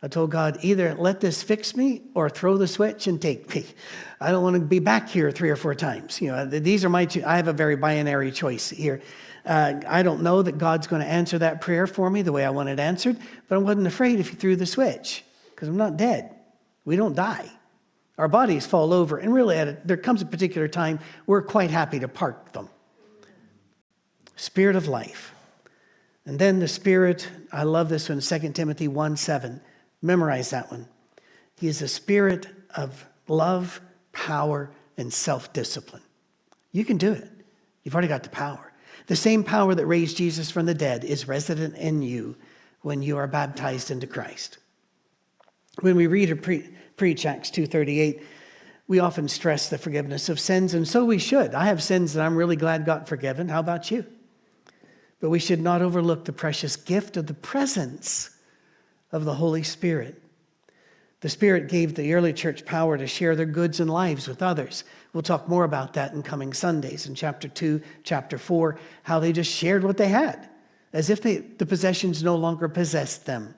I 0.03 0.07
told 0.07 0.31
God, 0.31 0.59
either 0.63 0.95
let 0.95 1.21
this 1.21 1.43
fix 1.43 1.75
me 1.75 2.03
or 2.15 2.31
throw 2.31 2.57
the 2.57 2.69
switch 2.69 3.07
and 3.09 3.21
take 3.21 3.53
me. 3.55 3.67
I 4.21 4.31
don't 4.31 4.43
want 4.43 4.55
to 4.55 4.61
be 4.61 4.79
back 4.79 5.09
here 5.09 5.31
three 5.33 5.51
or 5.51 5.57
four 5.57 5.75
times. 5.75 6.21
You 6.21 6.29
know, 6.29 6.47
these 6.47 6.85
are 6.85 6.89
my 6.89 7.05
two, 7.05 7.23
I 7.27 7.37
have 7.37 7.49
a 7.49 7.53
very 7.53 7.77
binary 7.77 8.31
choice 8.31 8.71
here. 8.71 9.01
Uh, 9.45 9.81
I 9.89 10.03
don't 10.03 10.23
know 10.23 10.43
that 10.43 10.59
God's 10.59 10.87
going 10.87 11.03
to 11.03 11.09
answer 11.09 11.39
that 11.39 11.61
prayer 11.61 11.87
for 11.87 12.11
me 12.11 12.23
the 12.23 12.33
way 12.33 12.45
I 12.45 12.51
want 12.51 12.69
it 12.69 12.79
answered, 12.79 13.17
but 13.49 13.55
I 13.55 13.59
wasn't 13.59 13.87
afraid 13.87 14.21
if 14.21 14.29
He 14.29 14.37
threw 14.37 14.57
the 14.57 14.67
switch 14.67 15.25
because 15.51 15.69
I'm 15.69 15.77
not 15.77 15.97
dead. 15.97 16.35
We 16.85 16.97
don't 16.97 17.17
die. 17.17 17.51
Our 18.19 18.29
bodies 18.29 18.67
fall 18.67 18.93
over, 18.93 19.17
and 19.17 19.33
really, 19.33 19.57
a, 19.57 19.79
there 19.85 19.97
comes 19.97 20.21
a 20.23 20.27
particular 20.27 20.69
time 20.69 20.99
we're 21.27 21.43
quite 21.43 21.71
happy 21.71 22.01
to 22.01 22.09
park 22.09 22.53
them. 22.53 22.69
Spirit 24.37 24.77
of 24.77 24.89
life. 24.89 25.33
And 26.27 26.39
then 26.39 26.59
the 26.59 26.69
Spirit, 26.69 27.29
I 27.53 27.63
love 27.63 27.89
this 27.89 28.09
one, 28.09 28.21
2 28.21 28.53
Timothy 28.53 28.89
1 28.89 29.17
7 29.17 29.61
Memorize 30.03 30.51
that 30.51 30.71
one. 30.71 30.87
He 31.57 31.67
is 31.67 31.83
a 31.83 31.89
spirit 31.89 32.47
of 32.77 33.05
love, 33.27 33.81
power, 34.13 34.71
and 34.97 35.13
self 35.13 35.53
discipline. 35.53 36.03
You 36.73 36.85
can 36.85 36.99
do 36.99 37.13
it. 37.13 37.29
You've 37.83 37.95
already 37.95 38.09
got 38.09 38.23
the 38.23 38.29
power. 38.29 38.73
The 39.07 39.17
same 39.17 39.43
power 39.43 39.75
that 39.75 39.87
raised 39.87 40.17
Jesus 40.17 40.51
from 40.51 40.67
the 40.67 40.75
dead 40.75 41.05
is 41.05 41.27
resident 41.27 41.77
in 41.77 42.03
you 42.03 42.37
when 42.83 43.03
you 43.03 43.17
are 43.17 43.27
baptized 43.27 43.91
into 43.91 44.07
Christ. 44.07 44.59
When 45.81 45.97
we 45.97 46.07
read 46.07 46.31
or 46.31 46.37
pre- 46.37 46.69
preach 46.99 47.25
Acts 47.25 47.51
2:38, 47.51 48.23
we 48.89 48.99
often 48.99 49.29
stress 49.29 49.69
the 49.69 49.79
forgiveness 49.79 50.29
of 50.29 50.41
sins, 50.41 50.75
and 50.75 50.87
so 50.87 51.05
we 51.05 51.19
should. 51.19 51.55
I 51.55 51.67
have 51.67 51.83
sins 51.83 52.15
that 52.15 52.25
I'm 52.25 52.37
really 52.37 52.57
glad 52.57 52.85
got 52.85 53.09
forgiven. 53.09 53.49
How 53.49 53.61
about 53.61 53.91
you? 53.91 54.05
But 55.21 55.31
we 55.31 55.39
should 55.39 55.61
not 55.61 55.83
overlook 55.83 56.25
the 56.25 56.33
precious 56.33 56.77
gift 56.77 57.17
of 57.17 57.27
the 57.27 57.35
presence 57.35 58.31
of 59.13 59.25
the 59.25 59.35
Holy 59.35 59.63
Spirit. 59.63 60.23
The 61.21 61.29
Spirit 61.29 61.69
gave 61.69 61.95
the 61.95 62.15
early 62.15 62.33
church 62.33 62.65
power 62.65 62.97
to 62.97 63.07
share 63.07 63.35
their 63.35 63.47
goods 63.47 63.81
and 63.81 63.91
lives 63.91 64.29
with 64.29 64.43
others. 64.43 64.85
We'll 65.13 65.23
talk 65.23 65.49
more 65.49 65.65
about 65.65 65.95
that 65.95 66.13
in 66.13 66.23
coming 66.23 66.53
Sundays 66.53 67.07
in 67.07 67.15
chapter 67.15 67.49
2, 67.49 67.81
chapter 68.05 68.39
4, 68.39 68.79
how 69.03 69.19
they 69.19 69.33
just 69.33 69.51
shared 69.51 69.83
what 69.83 69.97
they 69.97 70.09
had, 70.09 70.49
as 70.93 71.11
if 71.11 71.21
they, 71.21 71.39
the 71.39 71.67
possessions 71.67 72.23
no 72.23 72.37
longer 72.37 72.69
possessed 72.69 73.27
them. 73.27 73.55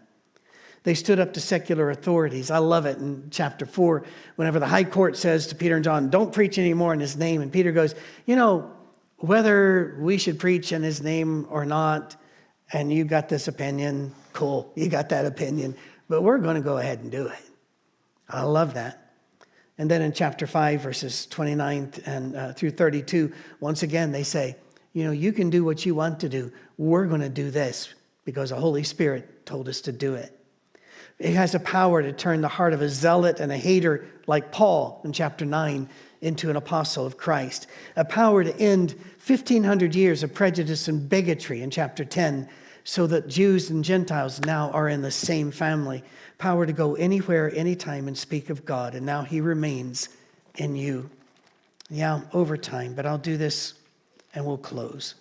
They 0.83 0.95
stood 0.95 1.21
up 1.21 1.35
to 1.35 1.41
secular 1.41 1.91
authorities. 1.91 2.51
I 2.51 2.59
love 2.59 2.87
it 2.87 2.99
in 2.99 3.29
chapter 3.31 3.67
4, 3.67 4.03
whenever 4.37 4.59
the 4.59 4.67
high 4.67 4.85
court 4.85 5.17
says 5.17 5.47
to 5.49 5.55
Peter 5.55 5.75
and 5.77 5.85
John, 5.85 6.09
Don't 6.09 6.33
preach 6.33 6.59
anymore 6.59 6.95
in 6.95 7.01
his 7.01 7.17
name. 7.17 7.43
And 7.43 7.53
Peter 7.53 7.71
goes, 7.71 7.95
You 8.25 8.37
know, 8.37 8.71
whether 9.19 9.97
we 10.01 10.17
should 10.17 10.39
preach 10.39 10.73
in 10.73 10.83
his 10.83 11.03
name 11.03 11.47
or 11.51 11.67
not, 11.67 12.17
and 12.73 12.91
you 12.93 13.05
got 13.05 13.29
this 13.29 13.49
opinion, 13.49 14.15
cool, 14.33 14.73
you 14.75 14.89
got 14.89 15.11
that 15.11 15.27
opinion, 15.27 15.77
but 16.09 16.23
we're 16.23 16.39
going 16.39 16.57
to 16.57 16.63
go 16.63 16.79
ahead 16.79 17.01
and 17.01 17.11
do 17.11 17.27
it. 17.27 17.51
I 18.29 18.43
love 18.43 18.75
that. 18.75 19.13
And 19.77 19.91
then 19.91 20.03
in 20.03 20.13
chapter 20.13 20.47
5, 20.47 20.81
verses 20.81 21.27
29 21.27 21.93
and 22.07 22.37
uh, 22.37 22.53
through 22.53 22.71
32, 22.71 23.33
once 23.61 23.83
again, 23.83 24.13
they 24.13 24.23
say, 24.23 24.57
you 24.93 25.05
know, 25.05 25.11
you 25.11 25.33
can 25.33 25.51
do 25.51 25.65
what 25.65 25.85
you 25.85 25.95
want 25.95 26.21
to 26.21 26.29
do. 26.29 26.53
We're 26.79 27.07
going 27.07 27.21
to 27.21 27.29
do 27.29 27.51
this 27.51 27.95
because 28.25 28.51
the 28.51 28.57
Holy 28.57 28.83
Spirit 28.83 29.47
told 29.47 29.69
us 29.69 29.81
to 29.83 29.93
do 29.93 30.15
it. 30.15 30.40
It 31.21 31.35
has 31.35 31.55
a 31.55 31.61
power 31.61 32.03
to 32.03 32.13
turn 32.15 32.41
the 32.41 32.49
heart 32.49 32.73
of 32.73 32.81
a 32.81 32.89
zealot 32.89 33.41
and 33.41 33.53
a 33.53 33.57
hater 33.57 34.07
like 34.27 34.51
Paul 34.51 35.03
in 35.05 35.13
chapter 35.13 35.45
9 35.45 35.87
into 36.23 36.49
an 36.49 36.57
apostle 36.57 37.05
of 37.05 37.19
Christ. 37.19 37.67
A 37.97 38.07
power 38.07 38.43
to 38.43 38.59
end 38.59 38.93
1,500 39.27 39.95
years 39.95 40.23
of 40.23 40.33
prejudice 40.33 40.89
and 40.89 41.07
bigotry 41.11 41.61
in 41.61 41.71
chapter 41.71 42.07
10 42.07 42.49
so 42.85 43.07
that 43.07 43.29
Jews 43.29 43.69
and 43.69 43.85
Gentiles 43.85 44.41
now 44.41 44.71
are 44.71 44.89
in 44.89 45.03
the 45.03 45.11
same 45.11 45.51
family. 45.51 46.03
Power 46.39 46.65
to 46.65 46.73
go 46.73 46.95
anywhere, 46.95 47.55
anytime, 47.55 48.09
and 48.09 48.17
speak 48.17 48.49
of 48.49 48.65
God. 48.65 48.95
And 48.95 49.05
now 49.05 49.23
He 49.23 49.43
remains 49.43 50.09
in 50.57 50.75
you. 50.75 51.11
Yeah, 51.91 52.23
over 52.33 52.57
time, 52.57 52.95
but 52.95 53.05
I'll 53.05 53.19
do 53.19 53.37
this 53.37 53.75
and 54.35 54.47
we'll 54.47 54.57
close. 54.57 55.17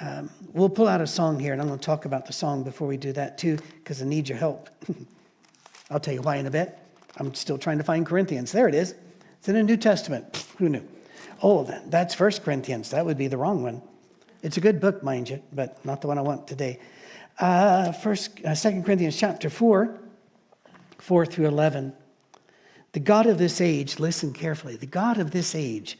Um, 0.00 0.28
we'll 0.54 0.68
pull 0.68 0.88
out 0.88 1.00
a 1.00 1.06
song 1.06 1.38
here, 1.38 1.52
and 1.52 1.62
I'm 1.62 1.68
going 1.68 1.78
to 1.78 1.86
talk 1.86 2.04
about 2.04 2.26
the 2.26 2.32
song 2.32 2.64
before 2.64 2.88
we 2.88 2.96
do 2.96 3.12
that 3.12 3.38
too, 3.38 3.58
because 3.78 4.02
I 4.02 4.06
need 4.06 4.28
your 4.28 4.38
help. 4.38 4.68
I'll 5.90 6.00
tell 6.00 6.14
you 6.14 6.22
why 6.22 6.36
in 6.36 6.46
a 6.46 6.50
bit. 6.50 6.78
I'm 7.16 7.34
still 7.34 7.58
trying 7.58 7.78
to 7.78 7.84
find 7.84 8.06
Corinthians. 8.06 8.52
There 8.52 8.68
it 8.68 8.74
is. 8.74 8.94
It's 9.38 9.48
in 9.48 9.54
the 9.54 9.62
New 9.62 9.76
Testament. 9.76 10.46
Who 10.58 10.68
knew? 10.68 10.86
Oh, 11.42 11.64
that's 11.86 12.14
First 12.14 12.44
Corinthians. 12.44 12.90
That 12.90 13.04
would 13.04 13.18
be 13.18 13.26
the 13.26 13.36
wrong 13.36 13.62
one. 13.62 13.82
It's 14.42 14.56
a 14.56 14.60
good 14.60 14.80
book, 14.80 15.02
mind 15.02 15.28
you, 15.28 15.42
but 15.52 15.84
not 15.84 16.00
the 16.00 16.06
one 16.06 16.18
I 16.18 16.22
want 16.22 16.46
today. 16.46 16.78
Uh, 17.38 17.92
first, 17.92 18.40
uh, 18.44 18.54
2 18.54 18.82
Corinthians 18.82 19.16
chapter 19.16 19.50
4, 19.50 19.98
4 20.98 21.26
through 21.26 21.46
11. 21.46 21.92
The 22.92 23.00
God 23.00 23.26
of 23.26 23.38
this 23.38 23.60
age, 23.60 23.98
listen 23.98 24.32
carefully, 24.32 24.76
the 24.76 24.86
God 24.86 25.18
of 25.18 25.30
this 25.30 25.54
age 25.54 25.98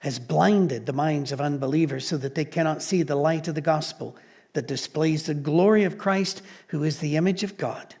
has 0.00 0.18
blinded 0.18 0.86
the 0.86 0.92
minds 0.92 1.32
of 1.32 1.40
unbelievers 1.40 2.06
so 2.06 2.16
that 2.18 2.34
they 2.34 2.44
cannot 2.44 2.82
see 2.82 3.02
the 3.02 3.16
light 3.16 3.48
of 3.48 3.54
the 3.54 3.60
gospel 3.60 4.16
that 4.52 4.68
displays 4.68 5.24
the 5.24 5.34
glory 5.34 5.84
of 5.84 5.98
Christ, 5.98 6.42
who 6.68 6.84
is 6.84 6.98
the 6.98 7.16
image 7.16 7.42
of 7.42 7.58
God. 7.58 7.94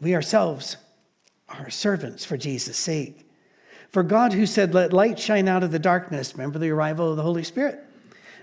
We 0.00 0.14
ourselves 0.14 0.76
are 1.48 1.70
servants 1.70 2.24
for 2.24 2.36
Jesus' 2.36 2.76
sake. 2.76 3.28
For 3.90 4.02
God, 4.02 4.32
who 4.32 4.46
said, 4.46 4.74
Let 4.74 4.92
light 4.92 5.18
shine 5.18 5.48
out 5.48 5.64
of 5.64 5.72
the 5.72 5.78
darkness, 5.78 6.34
remember 6.34 6.58
the 6.58 6.70
arrival 6.70 7.10
of 7.10 7.16
the 7.16 7.22
Holy 7.22 7.42
Spirit, 7.42 7.82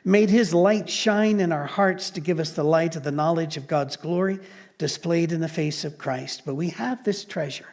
made 0.04 0.30
his 0.30 0.54
light 0.54 0.90
shine 0.90 1.40
in 1.40 1.52
our 1.52 1.66
hearts 1.66 2.10
to 2.12 2.22
give 2.22 2.40
us 2.40 2.52
the 2.52 2.64
light 2.64 2.96
of 2.96 3.04
the 3.04 3.12
knowledge 3.12 3.58
of 3.58 3.68
God's 3.68 3.96
glory 3.96 4.40
displayed 4.78 5.32
in 5.32 5.42
the 5.42 5.48
face 5.48 5.86
of 5.86 5.98
Christ. 5.98 6.44
But 6.46 6.56
we 6.56 6.70
have 6.70 7.04
this 7.04 7.24
treasure 7.24 7.68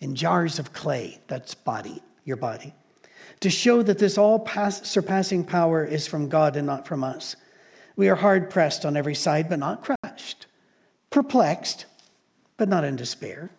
in 0.00 0.14
jars 0.14 0.58
of 0.58 0.72
clay, 0.72 1.20
that's 1.26 1.54
body, 1.54 2.02
your 2.24 2.36
body, 2.36 2.74
to 3.40 3.50
show 3.50 3.82
that 3.82 3.98
this 3.98 4.18
all 4.18 4.46
surpassing 4.70 5.44
power 5.44 5.84
is 5.84 6.06
from 6.06 6.28
God 6.28 6.56
and 6.56 6.66
not 6.66 6.86
from 6.86 7.02
us. 7.02 7.36
We 7.96 8.08
are 8.08 8.14
hard 8.14 8.50
pressed 8.50 8.84
on 8.84 8.96
every 8.96 9.14
side, 9.14 9.48
but 9.48 9.58
not 9.58 9.82
crushed, 9.82 10.46
perplexed, 11.10 11.86
but 12.58 12.68
not 12.68 12.84
in 12.84 12.96
despair, 12.96 13.50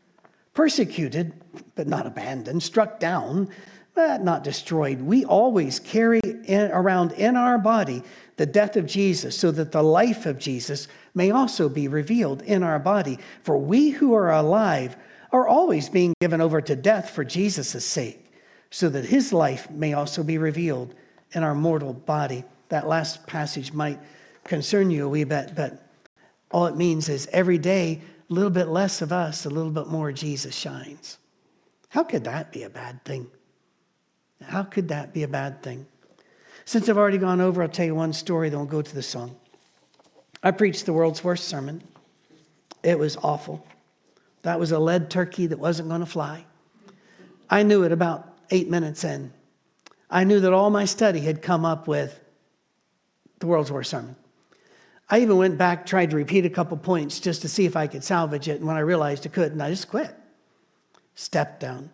persecuted, 0.54 1.34
but 1.74 1.88
not 1.88 2.06
abandoned, 2.06 2.62
struck 2.62 3.00
down, 3.00 3.50
but 3.96 4.24
not 4.24 4.44
destroyed. 4.44 5.02
We 5.02 5.26
always 5.26 5.80
carry 5.80 6.20
in, 6.20 6.70
around 6.72 7.14
in 7.14 7.36
our 7.36 7.58
body 7.58 8.04
the 8.38 8.46
death 8.46 8.78
of 8.78 8.86
Jesus, 8.86 9.38
so 9.38 9.52
that 9.52 9.72
the 9.72 9.82
life 9.84 10.26
of 10.26 10.38
Jesus 10.38 10.88
may 11.16 11.32
also 11.32 11.68
be 11.68 11.88
revealed 11.88 12.42
in 12.44 12.62
our 12.62 12.80
body. 12.80 13.20
For 13.44 13.58
we 13.58 13.90
who 13.90 14.14
are 14.14 14.32
alive 14.32 14.96
are 15.32 15.48
always 15.48 15.90
being 15.90 16.14
given 16.22 16.40
over 16.40 16.62
to 16.62 16.76
death 16.76 17.10
for 17.10 17.24
Jesus' 17.24 17.86
sake, 17.86 18.32
so 18.70 18.90
that 18.90 19.06
his 19.06 19.34
life 19.34 19.70
may 19.72 19.94
also 19.94 20.24
be 20.24 20.38
revealed 20.38 20.94
in 21.32 21.44
our 21.44 21.56
mortal 21.56 21.94
body. 21.94 22.44
That 22.70 22.88
last 22.88 23.28
passage 23.28 23.74
might 23.74 24.00
concern 24.44 24.92
you 24.92 25.06
a 25.06 25.10
wee 25.10 25.24
bit, 25.24 25.54
but 25.56 25.86
all 26.52 26.66
it 26.68 26.76
means 26.76 27.10
is 27.10 27.28
every 27.32 27.58
day 27.58 28.02
a 28.30 28.34
little 28.34 28.50
bit 28.50 28.68
less 28.68 29.02
of 29.02 29.12
us, 29.12 29.46
a 29.46 29.50
little 29.50 29.72
bit 29.72 29.88
more 29.88 30.12
Jesus 30.12 30.56
shines. 30.56 31.18
How 31.90 32.04
could 32.04 32.24
that 32.26 32.52
be 32.52 32.64
a 32.64 32.70
bad 32.70 33.04
thing? 33.04 33.28
How 34.44 34.64
could 34.64 34.90
that 34.90 35.14
be 35.14 35.24
a 35.24 35.28
bad 35.28 35.64
thing? 35.64 35.88
Since 36.66 36.88
I've 36.88 36.98
already 36.98 37.18
gone 37.18 37.42
over, 37.42 37.64
I'll 37.64 37.70
tell 37.70 37.86
you 37.86 37.96
one 37.96 38.14
story, 38.14 38.50
then 38.50 38.60
we'll 38.60 38.68
go 38.68 38.82
to 38.82 38.96
the 38.96 39.02
song. 39.02 39.36
I 40.44 40.52
preached 40.52 40.86
the 40.86 40.94
world's 40.94 41.24
worst 41.24 41.48
sermon. 41.48 41.84
It 42.84 42.98
was 42.98 43.18
awful. 43.18 43.66
That 44.44 44.60
was 44.60 44.72
a 44.72 44.80
lead 44.80 45.10
turkey 45.10 45.48
that 45.48 45.60
wasn't 45.60 45.90
going 45.90 46.02
to 46.02 46.06
fly. 46.06 46.46
I 47.50 47.64
knew 47.64 47.84
it 47.84 47.92
about 47.92 48.38
eight 48.52 48.70
minutes 48.70 49.04
in. 49.04 49.34
I 50.10 50.24
knew 50.24 50.40
that 50.40 50.54
all 50.54 50.70
my 50.70 50.86
study 50.86 51.20
had 51.20 51.42
come 51.42 51.66
up 51.66 51.88
with 51.88 52.20
the 53.40 53.48
world's 53.48 53.72
worst 53.72 53.90
sermon. 53.90 54.16
I 55.10 55.20
even 55.22 55.38
went 55.38 55.58
back, 55.58 55.86
tried 55.86 56.12
to 56.12 56.16
repeat 56.16 56.46
a 56.46 56.50
couple 56.50 56.78
points 56.78 57.20
just 57.20 57.42
to 57.42 57.50
see 57.50 57.66
if 57.66 57.76
I 57.76 57.88
could 57.88 58.04
salvage 58.04 58.48
it. 58.48 58.58
And 58.58 58.68
when 58.68 58.78
I 58.78 58.82
realized 58.82 59.26
I 59.26 59.30
couldn't, 59.30 59.60
I 59.60 59.70
just 59.70 59.90
quit. 59.90 60.16
Stepped 61.16 61.60
down. 61.60 61.90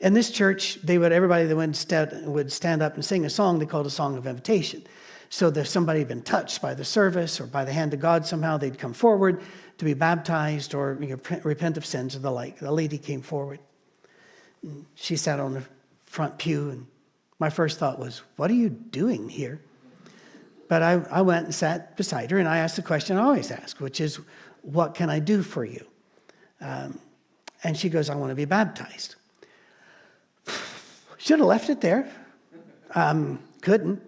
In 0.00 0.12
this 0.12 0.30
church, 0.30 0.78
they 0.82 0.98
would 0.98 1.12
everybody 1.12 1.46
that 1.46 1.56
went 1.56 1.84
would 2.26 2.52
stand 2.52 2.82
up 2.82 2.94
and 2.94 3.04
sing 3.04 3.24
a 3.24 3.30
song 3.30 3.58
they 3.58 3.66
called 3.66 3.86
a 3.86 3.90
song 3.90 4.16
of 4.16 4.26
invitation. 4.26 4.82
So 5.30 5.48
if 5.48 5.68
somebody 5.68 6.00
had 6.00 6.08
been 6.08 6.22
touched 6.22 6.62
by 6.62 6.74
the 6.74 6.84
service 6.84 7.40
or 7.40 7.46
by 7.46 7.64
the 7.64 7.72
hand 7.72 7.94
of 7.94 8.00
God 8.00 8.24
somehow, 8.24 8.56
they'd 8.56 8.78
come 8.78 8.92
forward 8.92 9.42
to 9.76 9.84
be 9.84 9.94
baptized 9.94 10.74
or 10.74 10.96
you 11.00 11.08
know, 11.08 11.40
repent 11.42 11.76
of 11.76 11.84
sins 11.84 12.16
or 12.16 12.20
the 12.20 12.30
like. 12.30 12.58
The 12.58 12.72
lady 12.72 12.98
came 12.98 13.20
forward. 13.20 13.60
She 14.94 15.16
sat 15.16 15.38
on 15.38 15.54
the 15.54 15.62
front 16.06 16.38
pew, 16.38 16.70
and 16.70 16.86
my 17.38 17.50
first 17.50 17.78
thought 17.78 17.98
was, 17.98 18.22
What 18.36 18.50
are 18.50 18.54
you 18.54 18.68
doing 18.70 19.28
here? 19.28 19.60
But 20.68 20.82
I, 20.82 20.92
I 21.10 21.22
went 21.22 21.46
and 21.46 21.54
sat 21.54 21.96
beside 21.96 22.30
her 22.30 22.38
and 22.38 22.48
I 22.48 22.58
asked 22.58 22.76
the 22.76 22.82
question 22.82 23.16
I 23.16 23.22
always 23.22 23.50
ask, 23.50 23.80
which 23.80 24.00
is, 24.00 24.20
What 24.62 24.94
can 24.94 25.10
I 25.10 25.18
do 25.18 25.42
for 25.42 25.64
you? 25.64 25.84
Um, 26.60 27.00
and 27.64 27.76
she 27.76 27.88
goes, 27.88 28.10
I 28.10 28.14
want 28.14 28.30
to 28.30 28.36
be 28.36 28.44
baptized. 28.44 29.16
Should 31.18 31.38
have 31.38 31.48
left 31.48 31.70
it 31.70 31.80
there. 31.80 32.08
Um, 32.94 33.40
couldn't. 33.62 34.00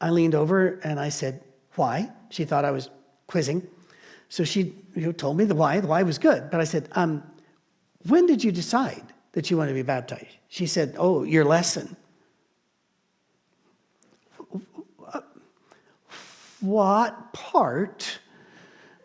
I 0.00 0.10
leaned 0.10 0.34
over 0.34 0.80
and 0.82 0.98
I 0.98 1.10
said, 1.10 1.42
Why? 1.74 2.10
She 2.30 2.44
thought 2.44 2.64
I 2.64 2.70
was 2.70 2.90
quizzing. 3.26 3.66
So 4.28 4.44
she 4.44 4.74
you 4.94 5.02
know, 5.02 5.12
told 5.12 5.36
me 5.36 5.44
the 5.44 5.54
why. 5.54 5.78
The 5.80 5.86
why 5.86 6.02
was 6.02 6.18
good. 6.18 6.50
But 6.50 6.60
I 6.60 6.64
said, 6.64 6.88
um, 6.92 7.22
When 8.06 8.26
did 8.26 8.42
you 8.42 8.50
decide 8.50 9.12
that 9.32 9.50
you 9.50 9.58
want 9.58 9.68
to 9.68 9.74
be 9.74 9.82
baptized? 9.82 10.36
She 10.48 10.66
said, 10.66 10.96
Oh, 10.98 11.22
your 11.22 11.44
lesson. 11.44 11.96
What 16.60 17.32
part? 17.32 18.18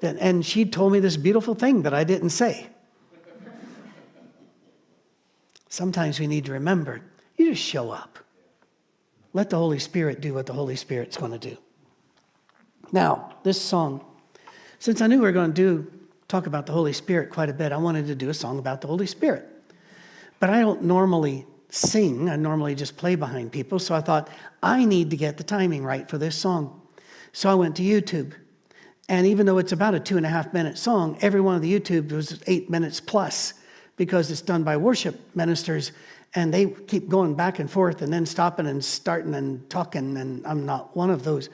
And 0.01 0.45
she 0.45 0.65
told 0.65 0.93
me 0.93 0.99
this 0.99 1.17
beautiful 1.17 1.53
thing 1.53 1.83
that 1.83 1.93
I 1.93 2.03
didn't 2.03 2.31
say. 2.31 2.67
Sometimes 5.69 6.19
we 6.19 6.27
need 6.27 6.45
to 6.45 6.53
remember 6.53 7.01
you 7.37 7.51
just 7.51 7.63
show 7.63 7.91
up. 7.91 8.19
Let 9.33 9.49
the 9.49 9.57
Holy 9.57 9.79
Spirit 9.79 10.21
do 10.21 10.33
what 10.33 10.45
the 10.45 10.53
Holy 10.53 10.75
Spirit's 10.75 11.17
going 11.17 11.31
to 11.31 11.39
do. 11.39 11.57
Now, 12.91 13.35
this 13.43 13.59
song, 13.61 14.05
since 14.79 15.01
I 15.01 15.07
knew 15.07 15.17
we 15.17 15.23
were 15.23 15.31
going 15.31 15.53
to 15.53 15.55
do 15.55 15.91
talk 16.27 16.45
about 16.47 16.65
the 16.65 16.73
Holy 16.73 16.93
Spirit 16.93 17.29
quite 17.29 17.49
a 17.49 17.53
bit, 17.53 17.71
I 17.71 17.77
wanted 17.77 18.07
to 18.07 18.15
do 18.15 18.29
a 18.29 18.33
song 18.33 18.59
about 18.59 18.81
the 18.81 18.87
Holy 18.87 19.07
Spirit. 19.07 19.47
But 20.39 20.49
I 20.49 20.59
don't 20.59 20.83
normally 20.83 21.45
sing, 21.69 22.29
I 22.29 22.35
normally 22.35 22.75
just 22.75 22.97
play 22.97 23.15
behind 23.15 23.51
people, 23.51 23.79
so 23.79 23.95
I 23.95 24.01
thought 24.01 24.29
I 24.61 24.83
need 24.83 25.09
to 25.11 25.17
get 25.17 25.37
the 25.37 25.43
timing 25.43 25.83
right 25.85 26.09
for 26.09 26.17
this 26.17 26.35
song. 26.35 26.80
So 27.33 27.49
I 27.49 27.53
went 27.55 27.75
to 27.77 27.83
YouTube. 27.83 28.33
And 29.09 29.27
even 29.27 29.45
though 29.45 29.57
it's 29.57 29.71
about 29.71 29.93
a 29.93 29.99
two 29.99 30.17
and 30.17 30.25
a 30.25 30.29
half 30.29 30.53
minute 30.53 30.77
song, 30.77 31.17
every 31.21 31.41
one 31.41 31.55
of 31.55 31.61
the 31.61 31.79
YouTube 31.79 32.11
was 32.11 32.41
eight 32.47 32.69
minutes 32.69 32.99
plus 32.99 33.53
because 33.97 34.31
it's 34.31 34.41
done 34.41 34.63
by 34.63 34.77
worship 34.77 35.19
ministers 35.35 35.91
and 36.33 36.53
they 36.53 36.67
keep 36.67 37.09
going 37.09 37.35
back 37.35 37.59
and 37.59 37.69
forth 37.69 38.01
and 38.01 38.11
then 38.11 38.25
stopping 38.25 38.67
and 38.67 38.83
starting 38.83 39.35
and 39.35 39.69
talking. 39.69 40.17
And 40.17 40.45
I'm 40.47 40.65
not 40.65 40.95
one 40.95 41.09
of 41.09 41.23
those. 41.23 41.49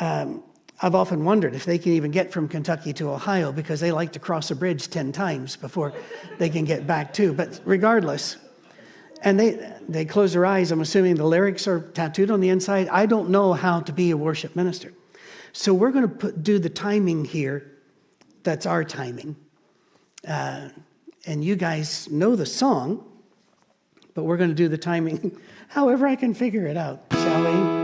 Um, 0.00 0.42
I've 0.82 0.94
often 0.94 1.24
wondered 1.24 1.54
if 1.54 1.64
they 1.64 1.78
can 1.78 1.92
even 1.92 2.10
get 2.10 2.32
from 2.32 2.48
Kentucky 2.48 2.92
to 2.94 3.10
Ohio 3.10 3.52
because 3.52 3.80
they 3.80 3.92
like 3.92 4.12
to 4.12 4.18
cross 4.18 4.50
a 4.50 4.56
bridge 4.56 4.90
10 4.90 5.12
times 5.12 5.56
before 5.56 5.92
they 6.38 6.50
can 6.50 6.64
get 6.64 6.86
back 6.86 7.14
to. 7.14 7.32
But 7.32 7.60
regardless, 7.64 8.36
and 9.24 9.40
they, 9.40 9.72
they 9.88 10.04
close 10.04 10.34
their 10.34 10.44
eyes. 10.44 10.70
I'm 10.70 10.82
assuming 10.82 11.16
the 11.16 11.24
lyrics 11.24 11.66
are 11.66 11.80
tattooed 11.80 12.30
on 12.30 12.40
the 12.40 12.50
inside. 12.50 12.88
I 12.88 13.06
don't 13.06 13.30
know 13.30 13.54
how 13.54 13.80
to 13.80 13.92
be 13.92 14.10
a 14.10 14.16
worship 14.16 14.54
minister. 14.54 14.92
So 15.52 15.72
we're 15.72 15.92
going 15.92 16.08
to 16.08 16.14
put, 16.14 16.42
do 16.42 16.58
the 16.58 16.68
timing 16.68 17.24
here. 17.24 17.72
That's 18.42 18.66
our 18.66 18.84
timing. 18.84 19.34
Uh, 20.28 20.68
and 21.26 21.42
you 21.42 21.56
guys 21.56 22.08
know 22.10 22.36
the 22.36 22.46
song, 22.46 23.02
but 24.12 24.24
we're 24.24 24.36
going 24.36 24.50
to 24.50 24.54
do 24.54 24.68
the 24.68 24.78
timing 24.78 25.36
however 25.68 26.06
I 26.06 26.16
can 26.16 26.34
figure 26.34 26.66
it 26.66 26.76
out, 26.76 27.04
shall 27.10 27.42
we? 27.42 27.83